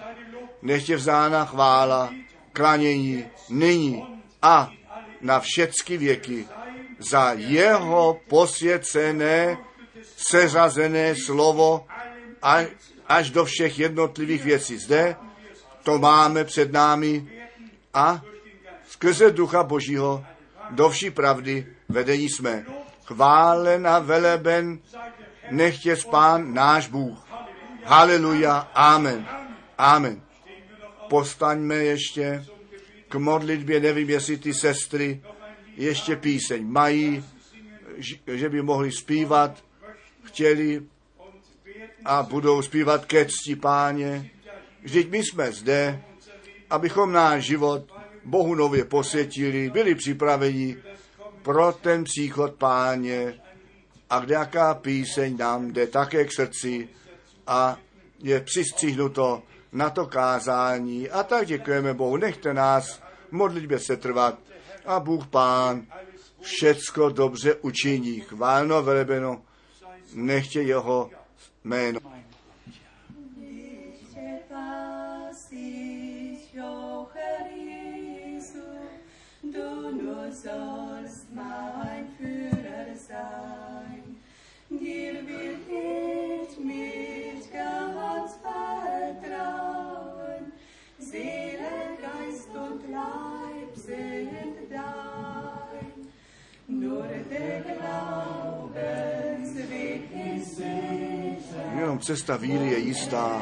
[0.61, 2.13] nechtě vzána chvála,
[2.53, 4.03] klanění nyní
[4.41, 4.71] a
[5.21, 6.47] na všechny věky
[6.99, 9.57] za jeho posvěcené,
[10.17, 11.85] seřazené slovo
[13.07, 14.77] až do všech jednotlivých věcí.
[14.77, 15.15] Zde
[15.83, 17.31] to máme před námi
[17.93, 18.21] a
[18.87, 20.25] skrze Ducha Božího
[20.69, 22.65] do vší pravdy vedení jsme.
[23.05, 24.79] Chválen a veleben
[25.51, 27.27] nechtě spán náš Bůh.
[27.83, 29.27] Haleluja, amen,
[29.77, 30.21] amen.
[31.09, 32.45] Postaňme ještě
[33.11, 35.21] k modlitbě, nevím, jestli ty sestry
[35.77, 37.23] ještě píseň mají,
[38.27, 39.63] že by mohli zpívat,
[40.23, 40.81] chtěli
[42.05, 44.31] a budou zpívat ke cti páně.
[44.81, 46.03] Vždyť my jsme zde,
[46.69, 47.91] abychom náš život
[48.25, 50.77] Bohu nově posvětili, byli připraveni
[51.41, 53.41] pro ten příchod páně
[54.09, 56.89] a kde jaká píseň nám jde také k srdci
[57.47, 57.77] a
[58.23, 61.09] je přistřihnuto na to kázání.
[61.09, 63.00] A tak děkujeme Bohu, nechte nás
[63.31, 64.39] modlitbě se trvat
[64.85, 65.85] a Bůh Pán
[66.41, 68.19] všecko dobře učiní.
[68.19, 69.41] Chválno velebeno,
[70.13, 71.09] nechtě jeho
[71.63, 71.99] jméno.
[84.79, 85.57] Dir will
[86.43, 90.00] ich mit ganz vertrauen.
[91.11, 95.87] Seele, Geist und Leib sind dein.
[96.67, 98.81] Nur der Glaubensweg
[100.37, 101.65] ist sicher.
[101.79, 103.41] Jenom cesta víry je jistá,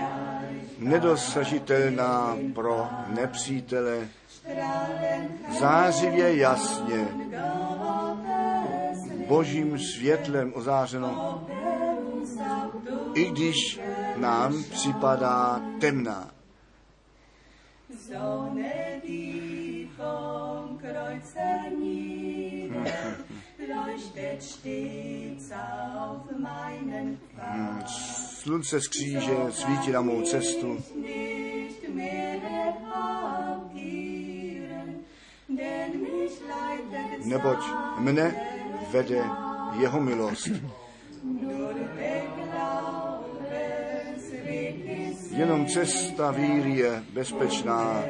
[0.80, 4.10] nedosažitelná pro nepřítele,
[5.60, 7.08] zářivě jasně,
[9.28, 11.48] božím světlem ozářeno,
[13.14, 13.80] i když
[14.18, 16.39] nám připadá temná.
[18.10, 22.92] Sonne, die vom Kreuze nieder,
[23.58, 27.90] leuchtet stets auf meinen Pfad.
[28.42, 30.78] Slunce z kříže svítí na mou cestu,
[37.26, 37.62] neboť
[38.00, 38.34] mne
[38.92, 39.22] vede
[39.78, 40.50] jeho milost.
[45.40, 48.04] Jenom cesta víry je bezpečná,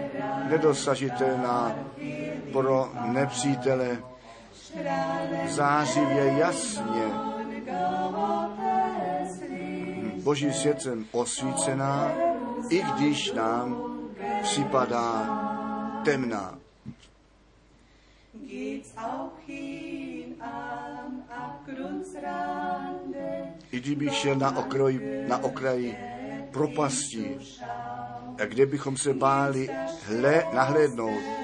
[0.50, 1.76] nedosažitelná
[2.52, 4.04] pro nepřítele,
[5.48, 7.06] zářivě jasně,
[10.24, 12.12] božím světlem osvícená,
[12.70, 13.78] i když nám
[14.44, 15.12] připadá
[16.06, 16.58] temná.
[23.72, 26.19] I kdybych šel na, okraj, na okraji
[26.52, 27.38] propasti,
[28.46, 29.70] kde bychom se báli
[30.08, 31.40] hle, nahlédnout,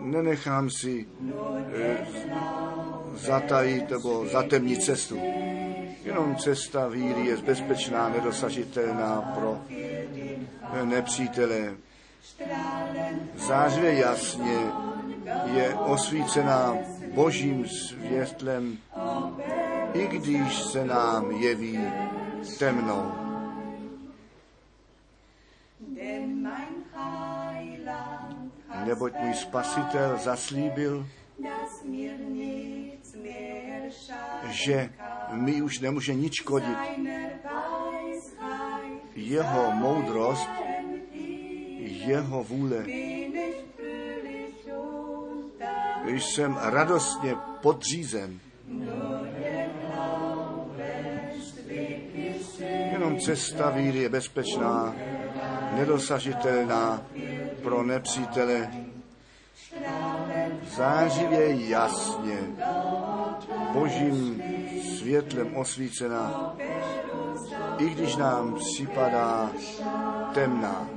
[0.00, 1.06] nenechám si
[1.74, 2.06] eh,
[3.14, 5.20] zatajit nebo zatemnit cestu.
[6.04, 9.58] Jenom cesta víry je bezpečná, nedosažitelná pro
[10.84, 11.74] nepřítele.
[13.36, 14.58] Zářivě jasně
[15.44, 16.78] je osvícená
[17.14, 18.78] božím světlem,
[19.92, 21.80] i když se nám jeví
[22.58, 23.12] temnou.
[28.84, 31.06] Neboť můj spasitel zaslíbil,
[34.50, 34.90] že
[35.32, 36.78] mi už nemůže nic škodit.
[39.14, 40.48] Jeho moudrost,
[42.06, 42.84] jeho vůle.
[46.04, 48.40] Jsem radostně podřízen.
[52.92, 54.94] Jenom cesta víry je bezpečná,
[55.72, 57.02] nedosažitelná
[57.62, 58.70] pro nepřítele.
[60.76, 62.38] Zářivě jasně,
[63.72, 64.42] božím
[64.96, 66.56] světlem osvícená,
[67.78, 69.50] i když nám připadá
[70.34, 70.88] temná.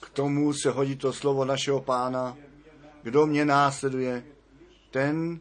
[0.00, 2.36] K tomu se hodí to slovo našeho pána.
[3.02, 4.24] Kdo mě následuje,
[4.90, 5.40] ten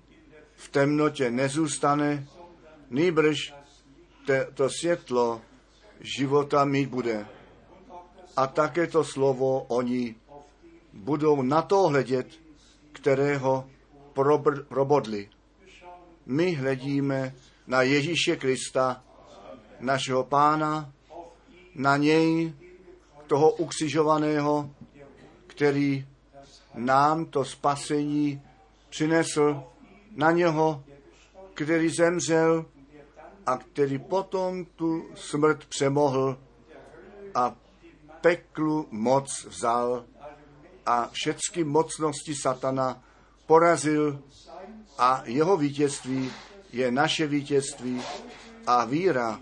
[0.61, 2.27] v temnotě nezůstane,
[2.89, 3.53] nýbrž
[4.25, 5.41] te, to světlo
[5.99, 7.25] života mít bude.
[8.38, 10.15] A také to slovo oni
[10.93, 12.27] budou na to hledět,
[12.93, 13.69] kterého
[14.13, 15.29] probr, probodli.
[16.25, 17.35] My hledíme
[17.67, 19.03] na Ježíše Krista,
[19.79, 20.93] našeho pána,
[21.75, 22.53] na něj,
[23.27, 24.69] toho ukřižovaného,
[25.47, 26.05] který
[26.75, 28.41] nám to spasení
[28.89, 29.63] přinesl,
[30.15, 30.83] na něho,
[31.53, 32.65] který zemřel
[33.45, 36.38] a který potom tu smrt přemohl
[37.35, 37.55] a
[38.21, 40.05] peklu moc vzal
[40.85, 43.03] a všechny mocnosti satana
[43.47, 44.19] porazil
[44.97, 46.31] a jeho vítězství
[46.73, 48.01] je naše vítězství
[48.67, 49.39] a víra,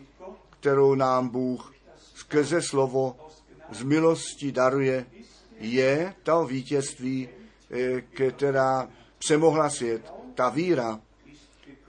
[0.50, 1.74] kterou nám Bůh
[2.16, 3.30] skrze slovo
[3.72, 5.06] z milosti daruje,
[5.58, 7.30] je to vítězství,
[7.72, 10.19] eh, která přemohla svět.
[10.40, 11.00] Ta víra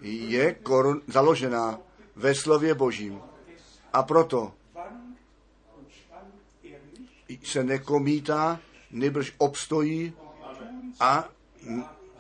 [0.03, 1.79] je korun, založená
[2.17, 3.21] ve slově Božím.
[3.93, 4.53] A proto
[7.45, 8.61] se nekomítá,
[8.91, 10.13] nebrž obstojí
[11.01, 11.29] a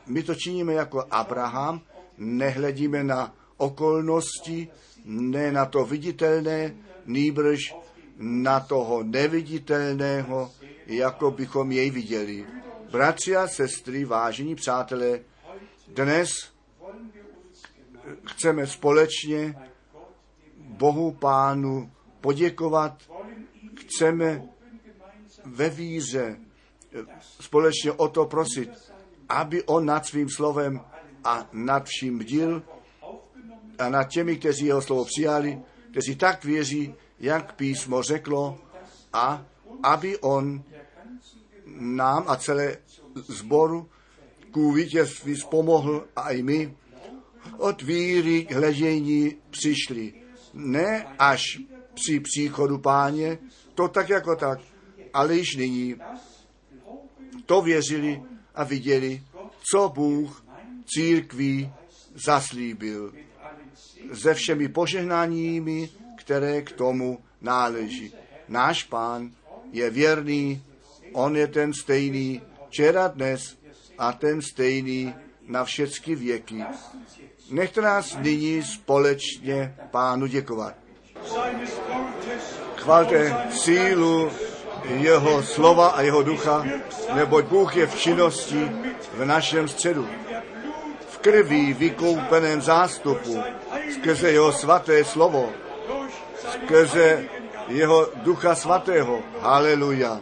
[0.07, 1.81] my to činíme jako Abraham,
[2.19, 4.69] nehledíme na okolnosti,
[5.05, 6.75] ne na to viditelné,
[7.07, 7.75] nýbrž
[8.19, 10.53] na toho neviditelného
[10.87, 12.47] jako bychom jej viděli.
[12.91, 15.21] Bratři a sestry, vážení přátelé,
[15.95, 16.31] dnes
[18.27, 19.55] chceme společně
[20.57, 21.91] Bohu Pánu
[22.21, 23.03] poděkovat,
[23.81, 24.43] chceme
[25.45, 26.41] ve víře
[27.21, 28.71] společně o to prosit,
[29.29, 30.81] aby on nad svým slovem
[31.25, 32.63] a nad vším bdil
[33.79, 35.61] a nad těmi, kteří jeho slovo přijali,
[35.91, 38.59] kteří tak věří, jak písmo řeklo,
[39.13, 39.47] a
[39.83, 40.63] aby on
[41.67, 42.77] nám a celé
[43.15, 43.91] zboru
[44.51, 46.75] ku vítězství pomohl a i my
[47.59, 50.13] od víry k hledění přišli.
[50.55, 51.43] Ne až
[51.95, 53.39] při příchodu páně,
[53.75, 54.59] to tak jako tak,
[55.13, 55.97] ale již nyní
[57.47, 58.23] to věřili
[58.55, 59.23] a viděli,
[59.71, 60.45] co Bůh
[60.87, 61.73] církví
[62.15, 63.13] zaslíbil
[64.15, 68.13] se všemi požehnáními, které k tomu náleží.
[68.49, 69.31] Náš pán
[69.73, 70.63] je věrný,
[71.13, 73.60] on je ten stejný včera, dnes
[74.01, 75.15] a ten stejný
[75.49, 76.65] na všechny věky.
[77.51, 80.75] Nechte nás nyní společně pánu děkovat.
[82.77, 84.31] Chvalte sílu
[84.85, 86.65] jeho slova a jeho ducha,
[87.15, 88.71] neboť Bůh je v činnosti
[89.15, 90.09] v našem středu.
[91.09, 93.43] V krví vykoupeném zástupu,
[93.95, 95.53] skrze jeho svaté slovo,
[96.51, 97.25] skrze
[97.69, 99.21] jeho ducha svatého.
[99.41, 100.21] Haleluja.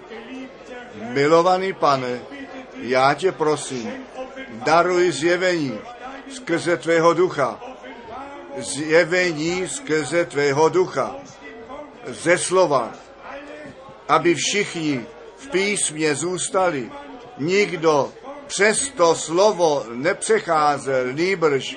[1.15, 2.21] Milovaný pane,
[2.81, 3.93] já tě prosím,
[4.53, 5.79] daruj zjevení
[6.33, 7.61] skrze tvého ducha.
[8.57, 11.17] Zjevení skrze tvého ducha.
[12.07, 12.93] Ze slova,
[14.09, 15.07] aby všichni
[15.37, 16.91] v písmě zůstali.
[17.39, 18.13] Nikdo
[18.47, 21.77] přes to slovo nepřecházel, nýbrž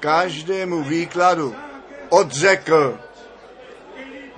[0.00, 1.54] každému výkladu
[2.08, 2.98] odřekl,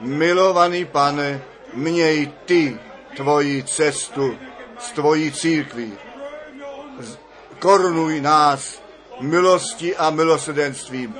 [0.00, 1.42] milovaný pane,
[1.74, 2.78] měj ty
[3.16, 4.36] tvoji cestu
[4.82, 5.92] s tvojí církví.
[7.58, 8.82] Korunuj nás
[9.20, 11.14] milosti a milosrdenstvím,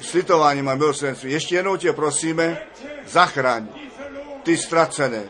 [0.00, 1.32] slitováním a milosrdenstvím.
[1.32, 2.62] Ještě jednou tě prosíme,
[3.06, 3.66] zachraň
[4.42, 5.22] ty ztracené,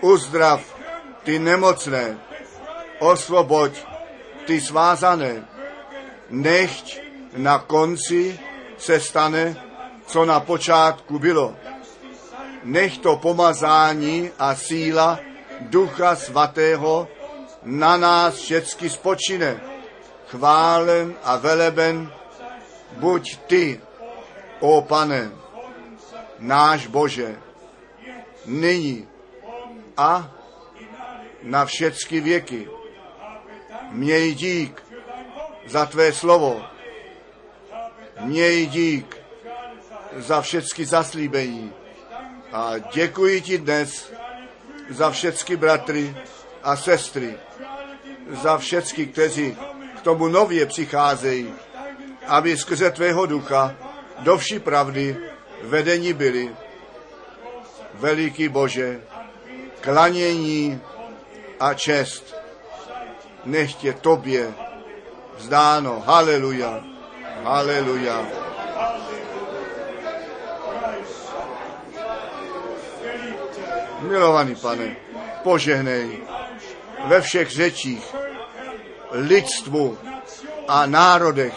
[0.00, 0.76] uzdrav
[1.22, 2.18] ty nemocné,
[2.98, 3.72] osvoboď
[4.46, 5.44] ty svázané,
[6.30, 7.00] nechť
[7.36, 8.40] na konci
[8.78, 9.56] se stane,
[10.06, 11.56] co na počátku bylo.
[12.64, 15.20] Nech to pomazání a síla
[15.60, 17.08] Ducha Svatého
[17.62, 19.60] na nás všecky spočine.
[20.26, 22.12] Chválen a veleben
[22.96, 23.80] buď ty,
[24.60, 25.30] o pane,
[26.38, 27.36] náš Bože,
[28.46, 29.08] nyní
[29.96, 30.30] a
[31.42, 32.68] na všechny věky.
[33.90, 34.82] Měj dík
[35.66, 36.62] za tvé slovo.
[38.20, 39.16] Měj dík
[40.16, 41.72] za všechny zaslíbení.
[42.52, 44.12] A děkuji ti dnes
[44.90, 46.16] za všechny bratry
[46.62, 47.34] a sestry,
[48.42, 49.56] za všechny, kteří
[49.96, 51.54] k tomu nově přicházejí,
[52.26, 53.74] aby skrze tvého ducha
[54.18, 55.16] do vší pravdy
[55.62, 56.50] vedení byli.
[57.94, 59.00] Veliký Bože,
[59.80, 60.80] klanění
[61.60, 62.34] a čest
[63.44, 64.54] nechtě tobě
[65.36, 66.02] vzdáno.
[66.06, 66.84] Haleluja,
[67.44, 68.49] haleluja.
[74.00, 74.96] Milovaný pane,
[75.42, 76.22] požehnej
[77.06, 78.14] ve všech řečích,
[79.10, 79.98] lidstvu
[80.68, 81.54] a národech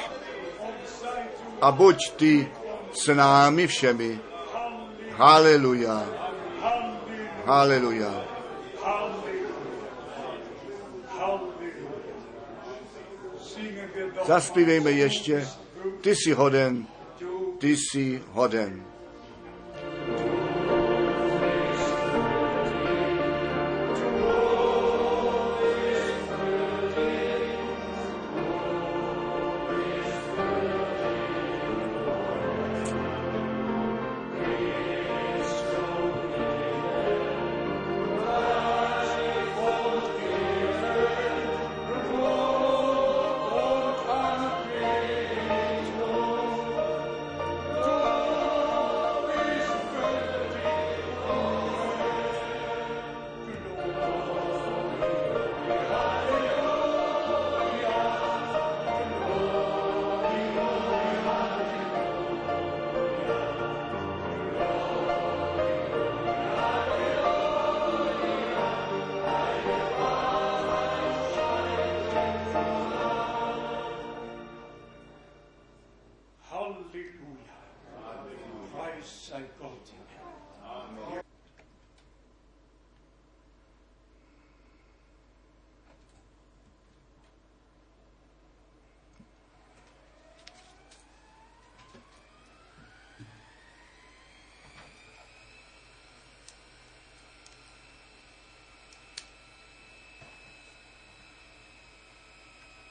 [1.61, 2.52] a buď ty
[2.94, 4.20] s námi všemi.
[5.11, 6.03] Haleluja.
[7.45, 8.26] Haleluja.
[14.26, 15.48] Zaspívejme ještě,
[16.02, 16.88] ty jsi hoden,
[17.57, 18.93] ty jsi hoden.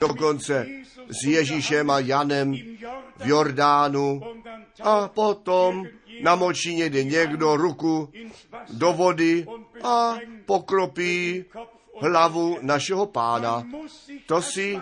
[0.08, 0.66] Dokonce
[1.08, 2.52] s Ježíšem a Janem
[3.16, 4.20] v Jordánu
[4.82, 5.86] a potom
[6.22, 8.12] namočí někde někdo ruku
[8.70, 9.46] do vody
[9.82, 11.44] a pokropí
[12.00, 13.66] hlavu našeho pána.
[14.26, 14.80] To si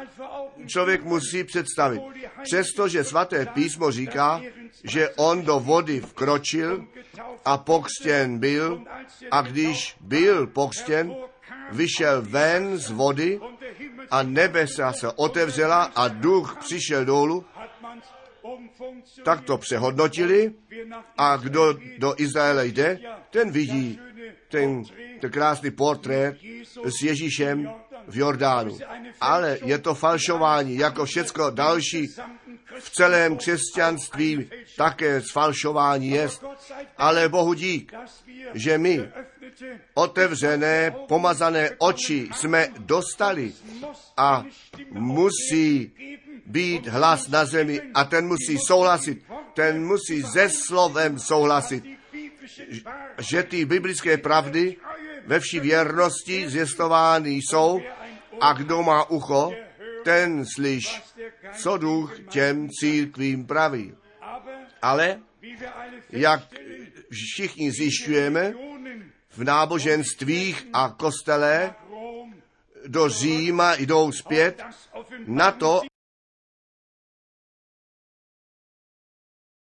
[0.67, 2.03] člověk musí představit.
[2.43, 4.41] Přestože svaté písmo říká,
[4.85, 6.87] že on do vody vkročil
[7.45, 8.81] a pokřtěn byl
[9.31, 11.15] a když byl pokřtěn,
[11.73, 13.41] vyšel ven z vody
[14.11, 17.45] a nebesa se otevřela a duch přišel dolů,
[19.25, 20.55] tak to přehodnotili
[21.19, 22.99] a kdo do Izraele jde,
[23.31, 24.01] ten vidí
[24.51, 24.83] ten,
[25.21, 26.35] ten krásný portrét
[26.85, 27.71] s Ježíšem
[28.09, 28.79] v Jordánu.
[29.21, 32.07] Ale je to falšování, jako všecko další
[32.79, 36.29] v celém křesťanství také sfalšování je.
[36.99, 37.93] Ale Bohu dík,
[38.55, 39.09] že my
[39.95, 43.53] otevřené, pomazané oči jsme dostali
[44.17, 44.45] a
[44.91, 45.93] musí
[46.47, 49.23] být hlas na zemi a ten musí souhlasit,
[49.55, 51.85] ten musí se slovem souhlasit,
[53.19, 54.77] že ty biblické pravdy
[55.27, 57.81] ve vší věrnosti zjistovány jsou
[58.41, 59.53] a kdo má ucho,
[60.05, 61.03] ten slyš,
[61.53, 63.95] co duch těm církvím praví.
[64.83, 65.21] Ale,
[66.11, 66.41] jak
[67.11, 68.70] všichni zjišťujeme,
[69.37, 71.75] v náboženstvích a kostele
[72.87, 74.63] do Říma jdou zpět
[75.27, 75.83] na to,